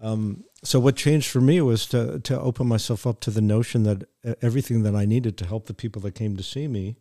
[0.00, 3.82] Um, so what changed for me was to to open myself up to the notion
[3.82, 4.08] that
[4.42, 6.96] everything that I needed to help the people that came to see me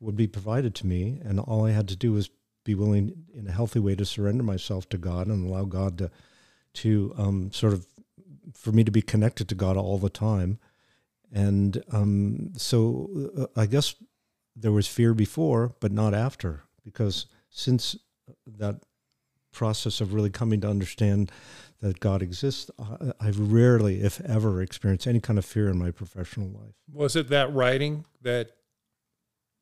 [0.00, 2.30] would be provided to me, and all I had to do was
[2.64, 6.10] be willing, in a healthy way, to surrender myself to God and allow God to
[6.74, 7.86] to um, sort of
[8.52, 10.58] for me to be connected to God all the time.
[11.32, 13.94] And um, so uh, I guess
[14.56, 17.96] there was fear before, but not after, because since
[18.46, 18.82] that
[19.52, 21.30] process of really coming to understand
[21.84, 22.70] that God exists,
[23.20, 26.72] I've rarely, if ever, experienced any kind of fear in my professional life.
[26.90, 28.52] Was it that writing that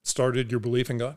[0.04, 1.16] started your belief in God?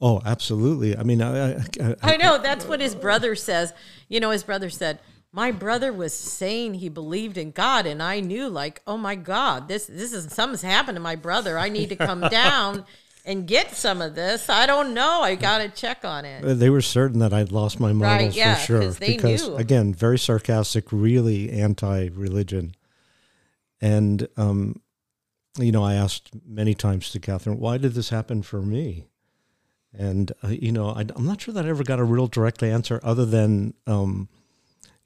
[0.00, 0.96] Oh, absolutely.
[0.96, 3.74] I mean, I, I, I, I know that's what his brother says.
[4.08, 5.00] You know, his brother said,
[5.32, 9.68] my brother was saying he believed in God, and I knew, like, oh my God,
[9.68, 11.58] this this is something's happened to my brother.
[11.58, 12.86] I need to come down
[13.26, 14.48] and get some of this.
[14.48, 15.20] I don't know.
[15.20, 16.44] I got to check on it.
[16.44, 18.94] Uh, They were certain that I'd lost my marbles yeah, for sure.
[18.98, 19.56] because knew.
[19.56, 22.74] again, very sarcastic, really anti-religion,
[23.80, 24.80] and um,
[25.58, 29.04] you know, I asked many times to Catherine, "Why did this happen for me?"
[29.92, 32.62] And uh, you know, I, I'm not sure that I ever got a real direct
[32.62, 34.28] answer, other than um,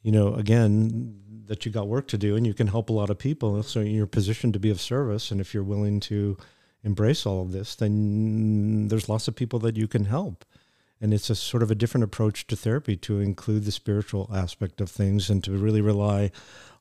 [0.02, 3.10] you know, again, that you got work to do and you can help a lot
[3.10, 3.62] of people.
[3.62, 6.36] So you're positioned to be of service, and if you're willing to
[6.82, 10.44] embrace all of this, then there's lots of people that you can help.
[11.00, 14.80] And it's a sort of a different approach to therapy to include the spiritual aspect
[14.80, 16.30] of things and to really rely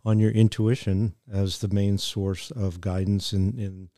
[0.06, 3.90] on your intuition as the main source of guidance in, in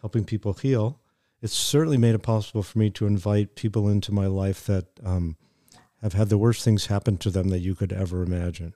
[0.00, 1.00] helping people heal.
[1.40, 5.36] It's certainly made it possible for me to invite people into my life that um,
[6.02, 8.74] have had the worst things happen to them that you could ever imagine.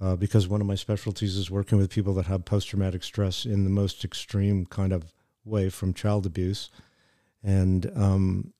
[0.00, 3.44] Uh, because one of my specialties is working with people that have post traumatic stress
[3.44, 5.12] in the most extreme kind of
[5.44, 6.70] way from child abuse.
[7.42, 8.52] And um,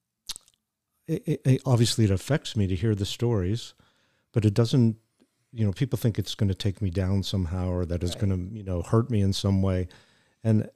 [1.06, 3.74] it, it, obviously, it affects me to hear the stories,
[4.32, 4.96] but it doesn't,
[5.52, 8.30] you know, people think it's going to take me down somehow or that it's going
[8.30, 9.88] to, you know, hurt me in some way.
[10.42, 10.68] And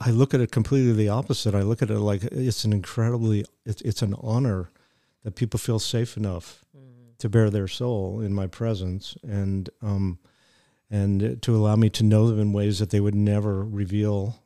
[0.00, 1.54] I- look at it completely the opposite.
[1.54, 4.70] I look at it like it's an incredibly, it's, it's an honor
[5.24, 6.64] that people feel safe enough
[7.22, 10.18] to bear their soul in my presence and um,
[10.90, 14.41] and to allow me to know them in ways that they would never reveal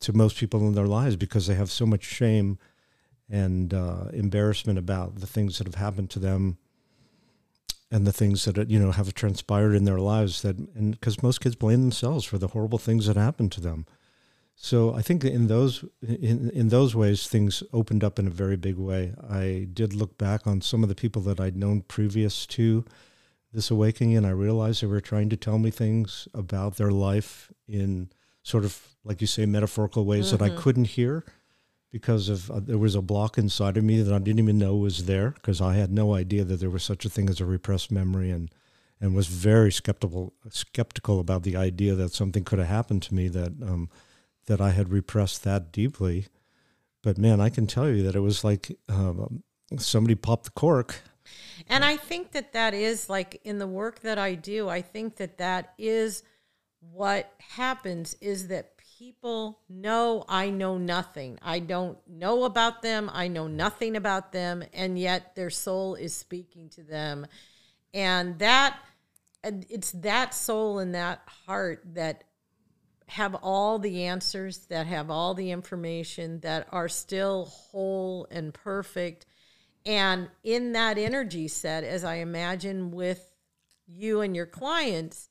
[0.00, 2.58] to most people in their lives because they have so much shame
[3.28, 6.58] and uh, embarrassment about the things that have happened to them
[7.90, 11.40] and the things that you know have transpired in their lives that and because most
[11.40, 13.86] kids blame themselves for the horrible things that happened to them
[14.62, 18.56] so I think in those in in those ways things opened up in a very
[18.56, 19.14] big way.
[19.26, 22.84] I did look back on some of the people that I'd known previous to
[23.54, 27.50] this awakening, and I realized they were trying to tell me things about their life
[27.66, 28.10] in
[28.42, 31.24] sort of like you say metaphorical ways that I couldn't hear
[31.90, 34.76] because of uh, there was a block inside of me that I didn't even know
[34.76, 37.46] was there because I had no idea that there was such a thing as a
[37.46, 38.50] repressed memory and
[39.00, 43.28] and was very skeptical skeptical about the idea that something could have happened to me
[43.28, 43.88] that um,
[44.46, 46.26] that I had repressed that deeply.
[47.02, 49.42] But man, I can tell you that it was like um,
[49.78, 51.02] somebody popped the cork.
[51.68, 55.16] And I think that that is like in the work that I do, I think
[55.16, 56.22] that that is
[56.80, 61.38] what happens is that people know I know nothing.
[61.40, 63.10] I don't know about them.
[63.12, 64.62] I know nothing about them.
[64.74, 67.26] And yet their soul is speaking to them.
[67.94, 68.78] And that,
[69.42, 72.24] it's that soul and that heart that
[73.08, 79.26] have all the answers, that have all the information, that are still whole and perfect.
[79.86, 83.32] And in that energy set, as I imagine with
[83.86, 85.29] you and your clients,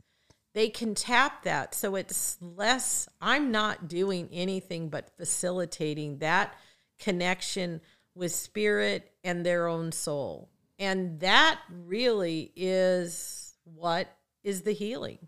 [0.59, 1.73] they can tap that.
[1.73, 6.53] So it's less, I'm not doing anything but facilitating that
[6.99, 7.79] connection
[8.13, 10.49] with spirit and their own soul.
[10.77, 15.19] And that really is what is the healing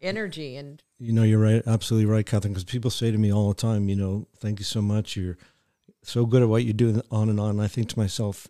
[0.00, 0.54] energy.
[0.56, 2.52] And You know, you're right, absolutely right, Catherine.
[2.52, 5.16] Because people say to me all the time, you know, thank you so much.
[5.16, 5.38] You're
[6.04, 7.50] so good at what you do, on and on.
[7.50, 8.46] And I think to myself,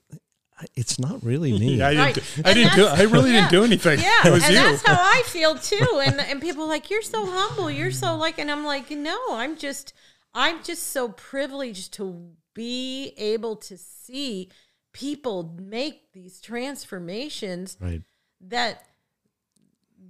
[0.75, 1.77] it's not really me.
[1.77, 2.05] Yeah, I didn't.
[2.05, 2.15] Right.
[2.15, 2.87] Do, I didn't do.
[2.87, 3.41] I really yeah.
[3.49, 3.99] didn't do anything.
[4.01, 4.61] Yeah, it was and you.
[4.61, 6.03] that's how I feel too.
[6.05, 7.71] And and people are like, "You're so humble.
[7.71, 9.93] You're so like," and I'm like, "No, I'm just,
[10.35, 14.49] I'm just so privileged to be able to see
[14.93, 18.01] people make these transformations Right.
[18.41, 18.83] that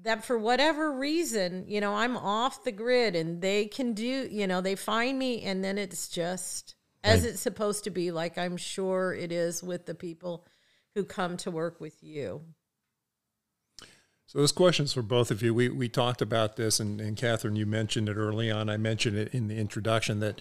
[0.02, 4.46] that for whatever reason, you know, I'm off the grid and they can do, you
[4.46, 6.75] know, they find me and then it's just
[7.06, 7.30] as Right.
[7.30, 10.46] it's supposed to be, like I'm sure it is with the people
[10.94, 12.42] who come to work with you.
[14.26, 15.54] So this question's for both of you.
[15.54, 18.68] We we talked about this, and, and Catherine, you mentioned it early on.
[18.68, 20.40] I mentioned it in the introduction that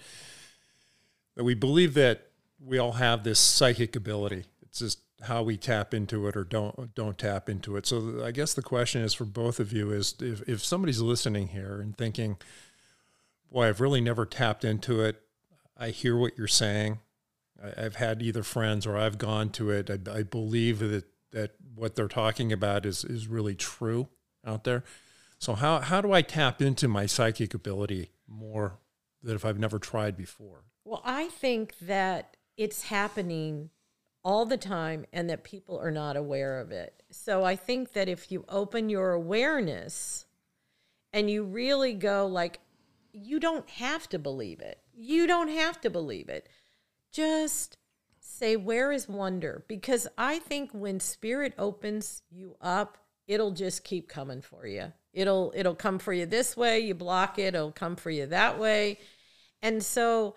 [1.36, 2.26] that we believe that
[2.58, 4.44] we all have this psychic ability.
[4.62, 7.86] It's just how we tap into it or don't don't tap into it.
[7.86, 11.48] So I guess the question is for both of you is if, if somebody's listening
[11.48, 12.38] here and thinking,
[13.52, 15.22] boy, I've really never tapped into it.
[15.78, 17.00] I hear what you're saying.
[17.62, 19.90] I, I've had either friends or I've gone to it.
[19.90, 24.08] I, I believe that that what they're talking about is is really true
[24.46, 24.84] out there.
[25.38, 28.78] So how how do I tap into my psychic ability more
[29.22, 30.64] that if I've never tried before?
[30.84, 33.70] Well, I think that it's happening
[34.24, 37.02] all the time and that people are not aware of it.
[37.10, 40.26] So I think that if you open your awareness
[41.12, 42.60] and you really go like
[43.12, 44.80] you don't have to believe it.
[44.96, 46.48] You don't have to believe it.
[47.12, 47.76] Just
[48.18, 54.08] say where is wonder because I think when spirit opens you up, it'll just keep
[54.08, 54.92] coming for you.
[55.12, 58.58] It'll it'll come for you this way, you block it, it'll come for you that
[58.58, 58.98] way.
[59.62, 60.34] And so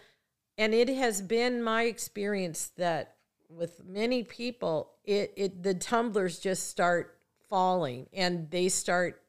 [0.57, 3.15] and it has been my experience that
[3.49, 7.17] with many people, it, it the tumblers just start
[7.49, 9.21] falling and they start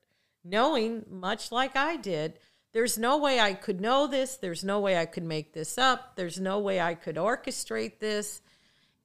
[0.45, 2.39] knowing, much like I did,
[2.72, 4.36] there's no way I could know this.
[4.36, 6.16] There's no way I could make this up.
[6.16, 8.42] There's no way I could orchestrate this.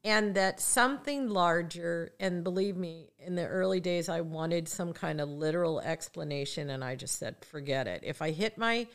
[0.03, 5.19] And that something larger, and believe me, in the early days, I wanted some kind
[5.19, 8.01] of literal explanation, and I just said, forget it.
[8.03, 8.85] If I hit my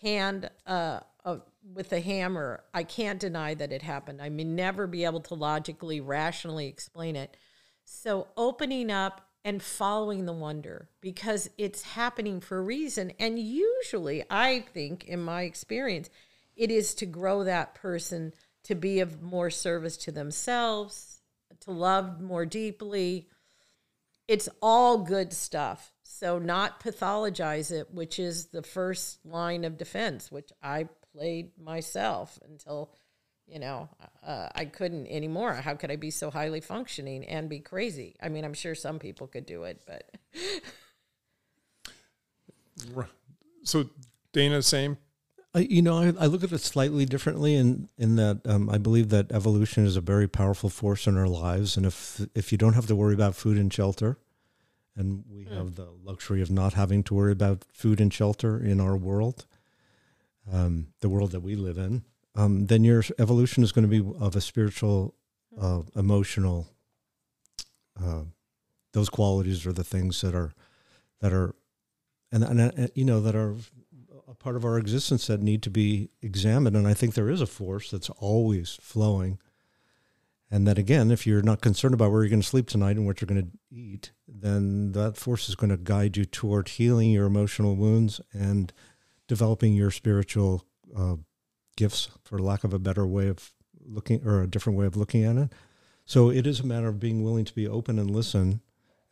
[0.00, 1.36] hand uh, uh,
[1.72, 4.20] with a hammer, I can't deny that it happened.
[4.20, 7.36] I may never be able to logically, rationally explain it.
[7.84, 13.12] So, opening up and following the wonder because it's happening for a reason.
[13.18, 16.08] And usually, I think, in my experience,
[16.56, 18.32] it is to grow that person
[18.64, 21.22] to be of more service to themselves,
[21.60, 23.28] to love more deeply.
[24.28, 25.92] It's all good stuff.
[26.02, 32.38] So, not pathologize it, which is the first line of defense, which I played myself
[32.48, 32.92] until
[33.52, 33.90] you know,
[34.26, 35.52] uh, I couldn't anymore.
[35.52, 38.16] How could I be so highly functioning and be crazy?
[38.22, 40.10] I mean, I'm sure some people could do it, but.
[43.62, 43.90] so,
[44.32, 44.96] Dana, same.
[45.54, 48.78] I, you know, I, I, look at it slightly differently in in that um, I
[48.78, 52.58] believe that evolution is a very powerful force in our lives, and if if you
[52.58, 54.16] don't have to worry about food and shelter,
[54.96, 55.54] and we mm.
[55.54, 59.44] have the luxury of not having to worry about food and shelter in our world,
[60.50, 62.02] um, the world that we live in,
[62.34, 65.14] um, then your evolution is going to be of a spiritual,
[65.60, 66.68] uh, emotional.
[68.02, 68.22] Uh,
[68.92, 70.52] those qualities are the things that are,
[71.20, 71.54] that are,
[72.30, 73.56] and, and uh, you know that are
[74.32, 76.74] a part of our existence that need to be examined.
[76.74, 79.38] And I think there is a force that's always flowing.
[80.50, 83.06] And that again, if you're not concerned about where you're going to sleep tonight and
[83.06, 87.10] what you're going to eat, then that force is going to guide you toward healing
[87.10, 88.72] your emotional wounds and
[89.28, 90.66] developing your spiritual
[90.96, 91.16] uh,
[91.76, 93.52] gifts, for lack of a better way of
[93.84, 95.52] looking or a different way of looking at it.
[96.04, 98.60] So it is a matter of being willing to be open and listen.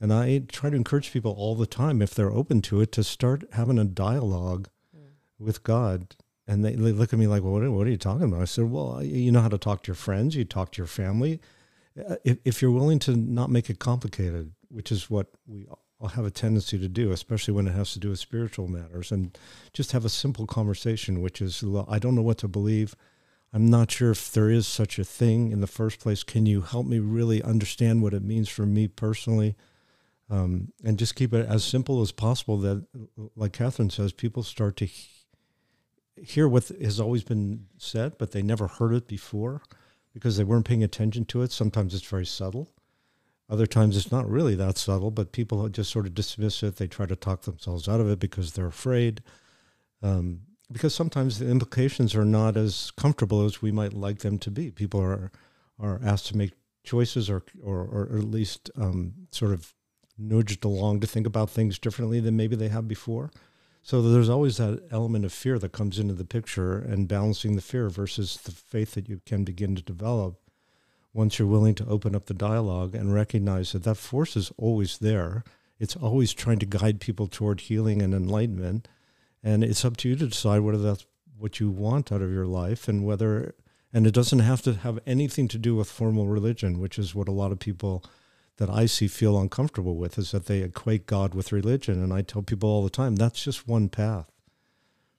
[0.00, 3.04] And I try to encourage people all the time, if they're open to it, to
[3.04, 5.10] start having a dialogue mm.
[5.38, 6.16] with God.
[6.46, 8.42] And they, they, look at me like, well, what, what, are you talking about?
[8.42, 10.86] I said, well, you know how to talk to your friends, you talk to your
[10.86, 11.40] family.
[11.98, 15.66] Uh, if, if you're willing to not make it complicated, which is what we
[16.00, 19.12] I'll have a tendency to do, especially when it has to do with spiritual matters,
[19.12, 19.36] and
[19.72, 22.96] just have a simple conversation, which is, I don't know what to believe.
[23.52, 26.22] I'm not sure if there is such a thing in the first place.
[26.22, 29.56] Can you help me really understand what it means for me personally?
[30.30, 32.86] Um, and just keep it as simple as possible that,
[33.34, 35.08] like Catherine says, people start to he-
[36.16, 39.62] hear what has always been said, but they never heard it before
[40.14, 41.50] because they weren't paying attention to it.
[41.50, 42.70] Sometimes it's very subtle.
[43.50, 46.76] Other times it's not really that subtle, but people just sort of dismiss it.
[46.76, 49.22] They try to talk themselves out of it because they're afraid.
[50.02, 54.50] Um, because sometimes the implications are not as comfortable as we might like them to
[54.50, 54.70] be.
[54.70, 55.32] People are
[55.80, 56.52] are asked to make
[56.84, 59.74] choices, or or, or at least um, sort of
[60.16, 63.30] nudged along to think about things differently than maybe they have before.
[63.82, 67.62] So there's always that element of fear that comes into the picture, and balancing the
[67.62, 70.39] fear versus the faith that you can begin to develop
[71.12, 74.98] once you're willing to open up the dialogue and recognize that that force is always
[74.98, 75.44] there.
[75.78, 78.86] It's always trying to guide people toward healing and enlightenment.
[79.42, 81.06] And it's up to you to decide whether that's
[81.38, 83.54] what you want out of your life and whether,
[83.92, 87.28] and it doesn't have to have anything to do with formal religion, which is what
[87.28, 88.04] a lot of people
[88.58, 92.02] that I see feel uncomfortable with is that they equate God with religion.
[92.02, 94.30] And I tell people all the time that's just one path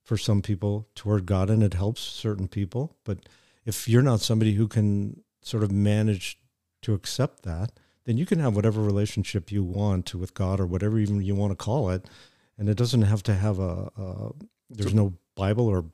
[0.04, 2.96] for some people toward God, and it helps certain people.
[3.04, 3.20] But
[3.66, 6.38] if you're not somebody who can sort of manage
[6.82, 7.72] to accept that,
[8.06, 11.52] then you can have whatever relationship you want with God or whatever even you want
[11.52, 12.06] to call it,
[12.58, 13.92] and it doesn't have to have a.
[13.98, 14.32] a
[14.70, 15.86] there's no Bible or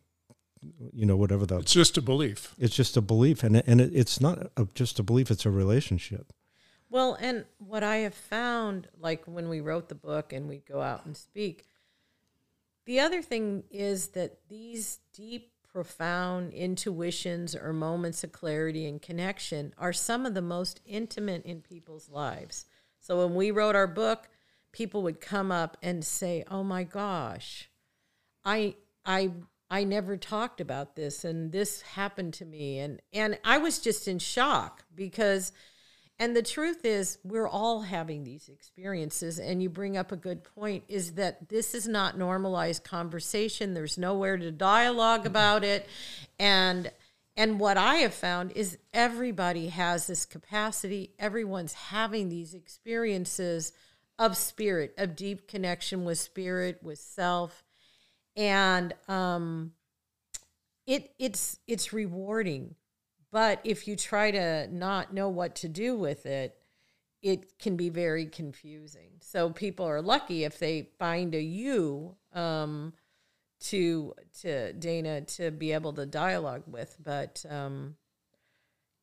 [0.93, 1.57] you know whatever the.
[1.57, 2.53] It's just a belief.
[2.57, 5.51] It's just a belief, and and it, it's not a, just a belief; it's a
[5.51, 6.33] relationship.
[6.89, 10.81] Well, and what I have found, like when we wrote the book and we go
[10.81, 11.65] out and speak,
[12.85, 19.71] the other thing is that these deep profound intuitions or moments of clarity and connection
[19.77, 22.65] are some of the most intimate in people's lives.
[22.99, 24.27] So when we wrote our book,
[24.71, 27.69] people would come up and say, "Oh my gosh,
[28.43, 28.75] I
[29.05, 29.33] I
[29.69, 34.07] I never talked about this and this happened to me." And and I was just
[34.07, 35.51] in shock because
[36.19, 39.37] and the truth is, we're all having these experiences.
[39.37, 43.75] And you bring up a good point is that this is not normalized conversation.
[43.75, 45.87] There's nowhere to dialogue about it.
[46.39, 46.91] And
[47.39, 51.11] and what I have found is everybody has this capacity.
[51.19, 53.73] Everyone's having these experiences
[54.17, 57.63] of spirit, of deep connection with spirit, with self.
[58.35, 59.73] And um,
[60.87, 62.73] it it's it's rewarding
[63.31, 66.57] but if you try to not know what to do with it
[67.21, 69.09] it can be very confusing.
[69.19, 72.93] So people are lucky if they find a you um,
[73.61, 76.95] to to dana to be able to dialogue with.
[77.03, 77.95] But um,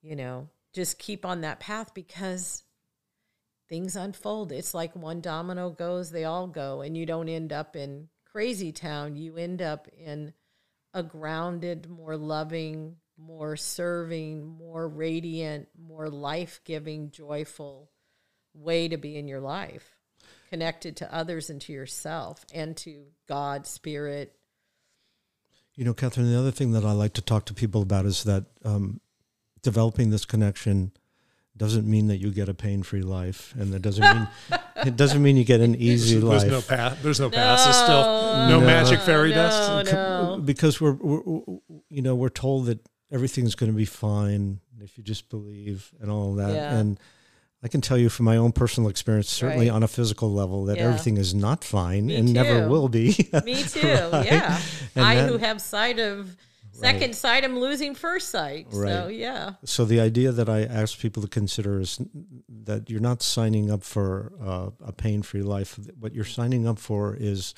[0.03, 2.65] you know just keep on that path because
[3.69, 4.53] things unfold.
[4.53, 8.73] It's like one domino goes they all go and you don't end up in crazy
[8.73, 9.17] town.
[9.17, 10.33] You end up in
[10.93, 17.91] a grounded, more loving, more serving, more radiant, more life giving, joyful
[18.55, 19.97] way to be in your life,
[20.51, 24.35] connected to others and to yourself and to God, Spirit.
[25.75, 28.25] You know, Catherine, the other thing that I like to talk to people about is
[28.25, 29.01] that um,
[29.63, 30.93] developing this connection
[31.57, 34.29] doesn't mean that you get a pain-free life, and that doesn't mean
[34.87, 36.41] it doesn't mean you get an easy there's life.
[36.43, 36.99] There's no path.
[37.03, 38.03] There's no, passes still.
[38.03, 38.67] No, No.
[38.67, 39.93] magic fairy no, dust.
[39.93, 40.41] no.
[40.45, 41.41] because we're, we're
[41.91, 42.81] you know we're told that
[43.15, 46.77] everything's going to be fine if you just believe and all of that Yeah.
[46.79, 46.99] and
[47.63, 49.75] i can tell you from my own personal experience certainly Right.
[49.77, 50.89] on a physical level that Yeah.
[50.89, 53.07] everything is not fine Me and never will be
[53.45, 53.87] Me too.
[54.13, 54.27] Right?
[54.27, 54.61] Yeah.
[54.97, 56.37] And I that- who have sight of
[56.73, 58.67] second sight, I'm losing first sight.
[58.73, 59.53] So yeah.
[59.65, 62.01] so the idea that i ask people to consider is
[62.69, 67.15] that you're not signing up for uh, a pain-free life what you're signing up for
[67.33, 67.55] is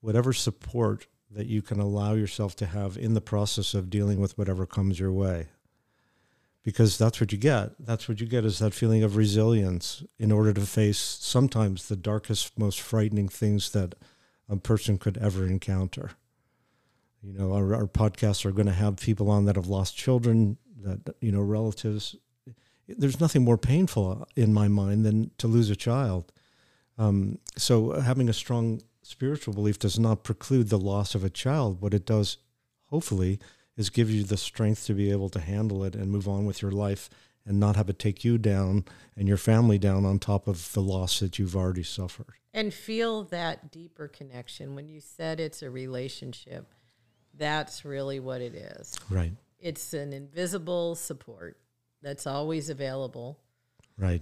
[0.00, 4.38] whatever support that you can allow yourself to have in the process of dealing with
[4.38, 5.48] whatever comes your way.
[6.64, 7.72] Because that's what you get.
[7.78, 11.96] That's what you get is that feeling of resilience in order to face sometimes the
[11.96, 13.94] darkest most frightening things that
[14.48, 16.12] a person could ever encounter.
[17.22, 20.56] You know our, our podcasts are going to have people on that have lost children
[20.82, 22.16] that you know relatives.
[22.86, 26.32] There's nothing more painful in my mind than to lose a child.
[26.96, 31.80] Um, so having a strong spiritual belief does not preclude the loss of a child
[31.80, 32.36] what it does
[32.90, 33.40] hopefully
[33.74, 36.60] is give you the strength to be able to handle it and move on with
[36.60, 37.08] your life
[37.46, 38.84] and not have it take you down
[39.16, 43.24] and your family down on top of the loss that you've already suffered And feel
[43.24, 44.74] that deeper connection.
[44.74, 46.74] When you said it's a relationship,
[47.32, 48.94] that's really what it is.
[49.08, 51.56] right It's an invisible support
[52.02, 53.38] that's always available.
[53.96, 54.20] right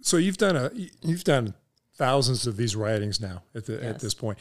[0.00, 1.54] So you've done a you've done
[1.96, 4.38] thousands of these writings now at the, at this point.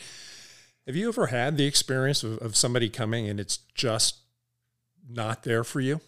[0.87, 4.17] Have you ever had the experience of, of somebody coming and it's just
[5.09, 6.01] not there for you?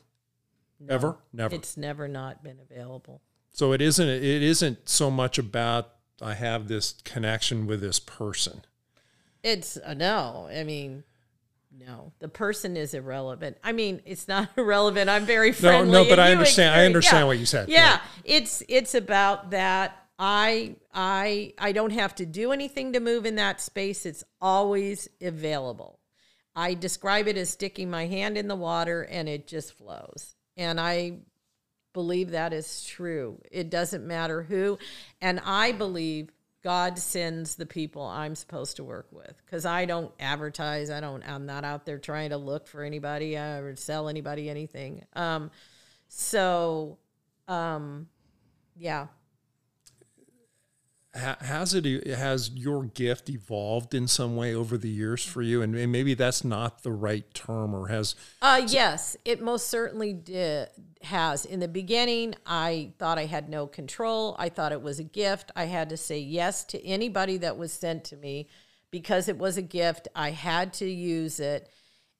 [0.90, 1.18] Ever?
[1.32, 1.56] Never.
[1.56, 3.22] It's never not been available.
[3.54, 5.92] so it isn't it isn't so much about
[6.22, 8.66] I have this connection with this person.
[9.44, 10.50] It's a no.
[10.54, 11.04] I mean,
[11.78, 12.12] no.
[12.20, 13.58] The person is irrelevant.
[13.64, 15.10] I mean, it's not irrelevant.
[15.10, 15.92] I'm very friendly.
[15.92, 17.26] no, no, but I understand- I understand yeah.
[17.28, 17.70] what you said.
[17.70, 18.02] Yeah, Right.
[18.26, 20.05] it's it's about that.
[20.18, 24.06] I I I don't have to do anything to move in that space.
[24.06, 26.00] It's always available.
[26.56, 30.36] I describe it as sticking my hand in the water and it just flows.
[30.56, 31.20] And I
[31.94, 33.42] believe that is true.
[33.52, 34.78] It doesn't matter who.
[35.22, 36.30] And I believe
[36.64, 40.90] God sends the people I'm supposed to work with because I don't advertise.
[40.90, 44.50] I don't, I'm not out there trying to look for anybody uh, or sell anybody
[44.50, 45.04] anything.
[45.14, 45.52] Um,
[46.08, 46.98] so,
[47.48, 48.08] um,
[48.78, 49.08] yeah.
[51.16, 55.62] Ha- Has it has your gift evolved in some way over the years for you?
[55.62, 60.12] And and maybe that's not the right term, or has Uh, yes, it most certainly
[60.14, 60.70] did,
[61.04, 61.46] has.
[61.46, 64.36] In the beginning, I thought I had no control.
[64.38, 65.52] I thought it was a gift.
[65.56, 68.50] I had to say yes to anybody that was sent to me
[68.92, 70.08] because it was a gift.
[70.16, 71.70] I had to use it.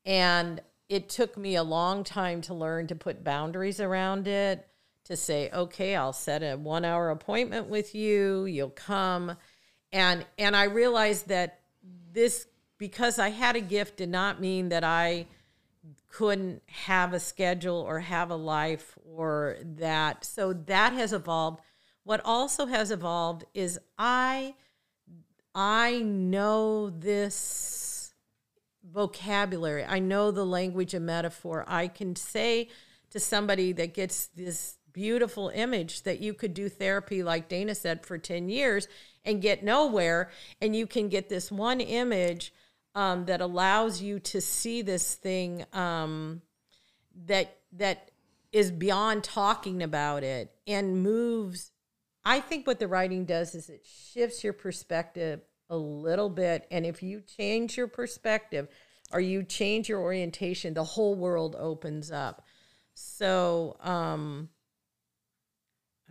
[0.06, 4.68] And it took me a long time to learn to put boundaries around it,
[5.06, 9.38] to say, okay, I'll set a one hour appointment with you, you'll come.
[9.92, 11.62] And and I realized that
[12.12, 12.48] this
[12.78, 15.28] because I had a gift did not mean that I
[16.10, 20.26] couldn't have a schedule or have a life or that.
[20.26, 21.62] So that has evolved.
[22.04, 24.56] What also has evolved is I
[25.54, 28.14] I know this
[28.84, 29.86] vocabulary.
[29.86, 31.64] I know the language and metaphor.
[31.68, 32.70] I can say
[33.12, 38.06] to somebody that gets this beautiful image that you could do therapy like Dana said
[38.06, 38.88] for 10 years
[39.24, 40.32] and get nowhere
[40.62, 42.54] and you can get this one image
[42.96, 46.42] um, that allows you to see this thing um,
[47.26, 48.10] that that
[48.54, 51.72] is beyond talking about it and moves
[52.26, 56.68] I think what the writing does is it shifts your perspective a little bit.
[56.72, 58.68] And if you change your perspective
[59.12, 62.44] or you change your orientation, the whole world opens up.
[62.96, 64.50] So um,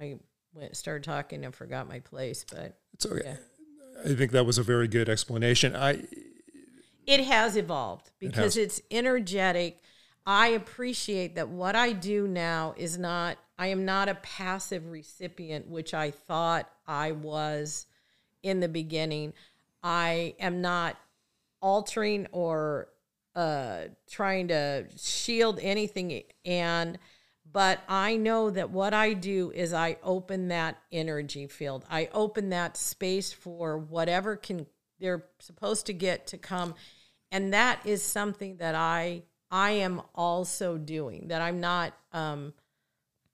[0.01, 0.17] I
[0.53, 3.23] went started talking and forgot my place, but it's okay.
[3.25, 3.37] Yeah.
[4.05, 5.77] I think that was a very good explanation.
[5.77, 6.03] I
[7.07, 8.57] It has evolved because has.
[8.57, 9.81] it's energetic.
[10.27, 15.69] I appreciate that what I do now is not, I am not a passive recipient,
[15.69, 17.87] which I thought I was
[18.43, 19.35] in the beginning.
[19.83, 20.97] I am not
[21.61, 22.89] altering or
[23.37, 26.23] uh, trying to shield anything.
[26.45, 26.99] And,
[27.55, 32.51] but I know that what I do is I open that energy field, I open
[32.51, 34.67] that space for whatever can
[34.99, 36.75] they're supposed to get to come.
[37.31, 42.55] And that is something that i i am also doing that i'm not um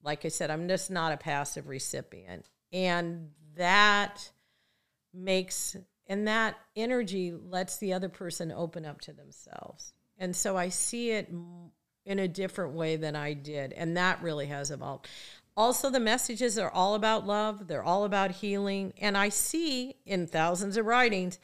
[0.02, 2.48] like i said i'm just not a passive recipient.
[2.72, 4.30] And that
[5.14, 9.94] makes and that energy lets the other person open up to themselves.
[10.18, 11.32] And so i see it
[12.06, 15.06] in a different way than i did and that really has evolved.
[15.56, 20.26] Also the messages are all about love they're all about healing and i see in
[20.26, 21.38] thousands of writings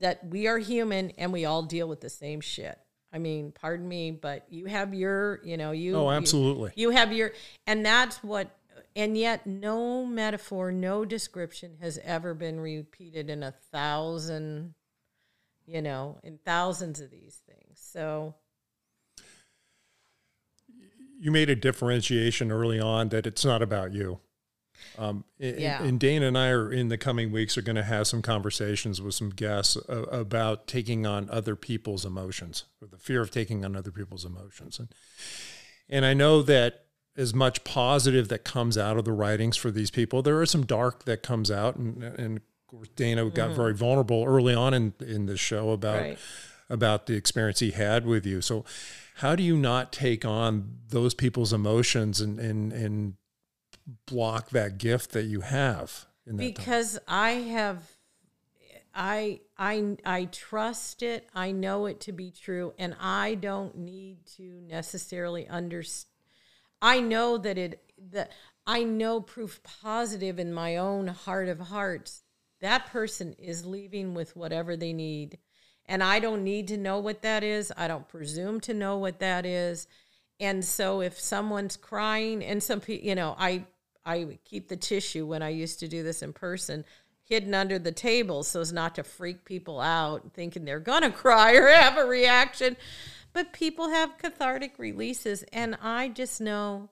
[0.00, 2.78] that we are human and we all deal with the same shit.
[3.12, 6.72] I mean pardon me but you have your you know you Oh, you- absolutely.
[6.76, 7.32] you have your
[7.66, 8.54] and that's what
[8.96, 14.74] and yet no metaphor no description has ever been repeated in a thousand
[15.66, 17.78] you know in thousands of these things.
[17.80, 18.34] So
[21.18, 24.20] you made a differentiation early on that it's not about you.
[24.96, 25.82] Um, and, Yeah.
[25.82, 29.00] and Dana and I are in the coming weeks are going to have some conversations
[29.02, 33.64] with some guests uh, about taking on other people's emotions, or the fear of taking
[33.64, 34.88] on other people's emotions, and
[35.90, 36.84] and I know that
[37.16, 40.64] as much positive that comes out of the writings for these people, there is some
[40.66, 44.94] dark that comes out, and and of course Dana got very vulnerable early on in
[45.00, 46.18] in this show about Right.
[46.70, 48.40] about the experience he had with you.
[48.42, 48.64] So,
[49.18, 53.14] how do you not take on those people's emotions and and and
[54.06, 56.64] block that gift that you have that time?
[56.64, 57.82] because I have
[58.94, 61.28] I I I trust it.
[61.34, 66.12] I know it to be true and I don't need to necessarily understand
[66.80, 68.32] I know that it that
[68.66, 72.22] I know proof positive in my own heart of hearts
[72.60, 75.38] that person is leaving with whatever they need.
[75.88, 77.72] And I don't need to know what that is.
[77.76, 79.88] I don't presume to know what that is.
[80.38, 83.64] And so if someone's crying and some people, you know, I
[84.04, 86.84] I keep the tissue when I used to do this in person
[87.24, 91.10] hidden under the table so as not to freak people out thinking they're going to
[91.10, 92.76] cry or have a reaction.
[93.34, 96.88] But people have cathartic releases and I just know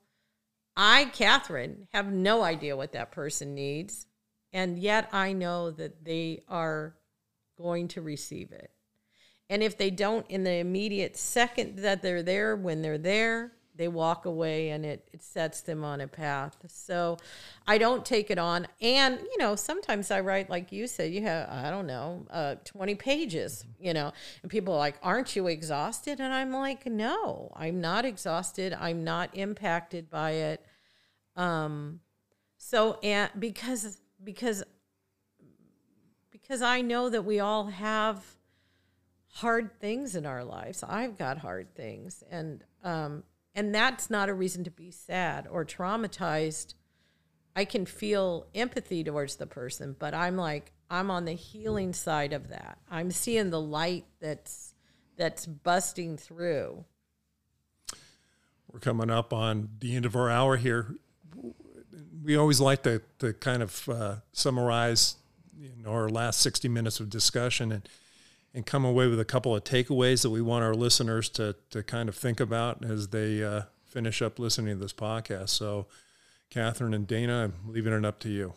[0.77, 4.07] I, Catherine, have no idea what that person needs.
[4.53, 6.95] And yet I know that they are
[7.57, 8.71] going to receive it.
[9.49, 13.89] And if they don't in the immediate second that they're there, when they're there, they
[13.89, 16.57] walk away and it, it sets them on a path.
[16.67, 17.19] So
[17.67, 18.67] I don't take it on.
[18.81, 22.57] And, you know, sometimes I write, like you said, you have, I don't know, uh,
[22.65, 26.21] 20 pages, you know, and people are like, aren't you exhausted?
[26.21, 28.77] And I'm like, no, I'm not exhausted.
[28.79, 30.65] I'm not impacted by it.
[31.37, 32.01] Um,
[32.57, 34.65] so, and because, because,
[36.31, 38.36] because I know that we all have
[39.37, 40.83] hard things in our lives.
[40.83, 43.23] I've got hard things, and um,
[43.55, 46.75] and that's not a reason to be sad or traumatized.
[47.55, 52.33] I can feel empathy towards the person, but I'm like I'm on the healing side
[52.33, 52.79] of that.
[52.91, 54.75] I'm seeing the light that's
[55.17, 56.85] that's busting through.
[58.73, 60.95] We're coming up on the end of our hour here.
[62.23, 65.17] We always like to, to kind of uh, summarize
[65.87, 67.89] our last 60 minutes of discussion and,
[68.57, 71.83] and come away with a couple of takeaways that we want our listeners to, to
[71.83, 75.51] kind of think about as they uh, finish up listening to this podcast.
[75.51, 75.87] So,
[76.51, 78.55] Catherine and Dana, I'm leaving it up to you.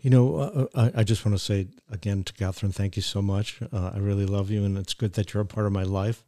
[0.00, 3.22] You know, uh, I, I just want to say again to Catherine, thank you so
[3.22, 3.60] much.
[3.72, 6.22] Uh, I really love you, and it's good that you're a part of my life.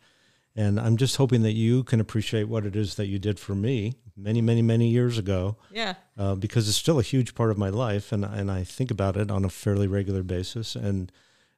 [0.57, 3.55] And I'm just hoping that you can appreciate what it is that you did for
[3.55, 5.95] me many, many, many years ago, Yeah.
[6.19, 9.17] uh, because it's still a huge part of my life, and and I think about
[9.17, 10.77] it on a fairly regular basis.
[10.77, 11.15] And uh,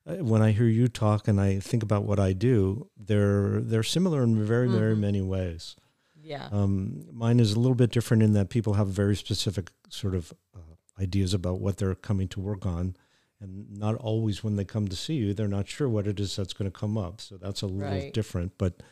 [0.07, 4.23] when I hear you talk, and I think about what I do, they're they're similar
[4.23, 5.77] in very, very many ways.
[6.23, 6.49] Yeah.
[6.53, 10.33] Um, mine is a little bit different in that people have very specific sort of
[10.55, 10.61] uh,
[11.03, 12.97] ideas about what they're coming to work on.
[13.41, 16.35] And not always when they come to see you, they're not sure what it is
[16.37, 17.21] that's going to come up.
[17.21, 18.13] So that's a little Right.
[18.15, 18.83] different, but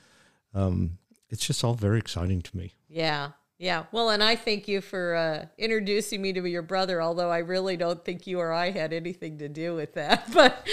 [0.53, 0.99] um,
[1.31, 2.75] it's just all very exciting to me.
[2.89, 3.31] Yeah.
[3.63, 3.85] Yeah.
[3.93, 7.77] Well, and I thank you for uh, introducing me to your brother, although I really
[7.77, 10.29] don't think you or I had anything to do with that.
[10.35, 10.67] But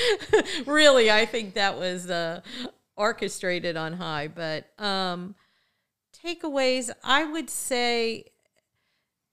[0.65, 2.41] really, I think that was uh,
[2.95, 4.27] orchestrated on high.
[4.27, 5.35] But um,
[6.25, 8.25] takeaways, I would say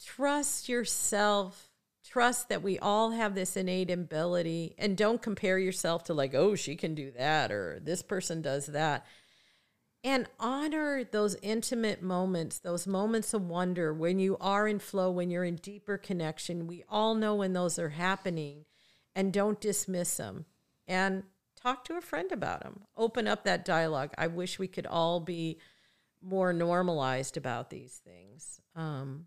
[0.04, 1.70] trust yourself,
[2.04, 6.56] trust that we all have this innate ability and don't compare yourself to like, oh,
[6.56, 9.06] she can do that or this person does that.
[10.06, 15.30] And honor those intimate moments, those moments of wonder when you are in flow, when
[15.30, 16.68] you're in deeper connection.
[16.68, 18.66] We all know when those are happening
[19.16, 20.44] and don't dismiss them.
[20.86, 21.24] And
[21.60, 22.82] talk to a friend about them.
[22.96, 24.12] Open up that dialogue.
[24.16, 25.58] I wish we could all be
[26.22, 28.60] more normalized about these things.
[28.76, 29.26] Um,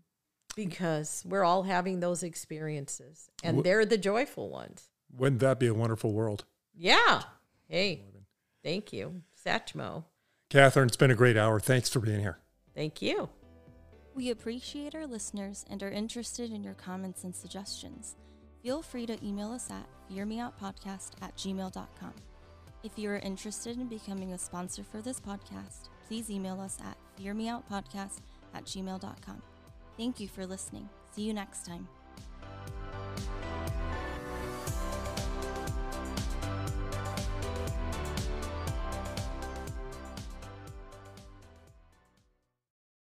[0.56, 4.88] because we're all having those experiences and they're the joyful ones.
[5.14, 6.46] Wouldn't that be a wonderful world?
[6.74, 7.24] Yeah.
[7.68, 8.02] Hey,
[8.64, 10.04] thank you, Satchmo.
[10.50, 11.60] Catherine, it's been a great hour.
[11.60, 12.38] Thanks for being here.
[12.74, 13.30] Thank you.
[14.14, 18.16] We appreciate our listeners and are interested in your comments and suggestions.
[18.62, 22.12] Feel free to email us at fearmeoutpodcast at gmail.com.
[22.82, 26.96] If you are interested in becoming a sponsor for this podcast, please email us at
[27.18, 28.18] fearmeoutpodcast
[28.52, 29.42] at gmail.com.
[29.96, 30.88] Thank you for listening.
[31.14, 31.86] See you next time.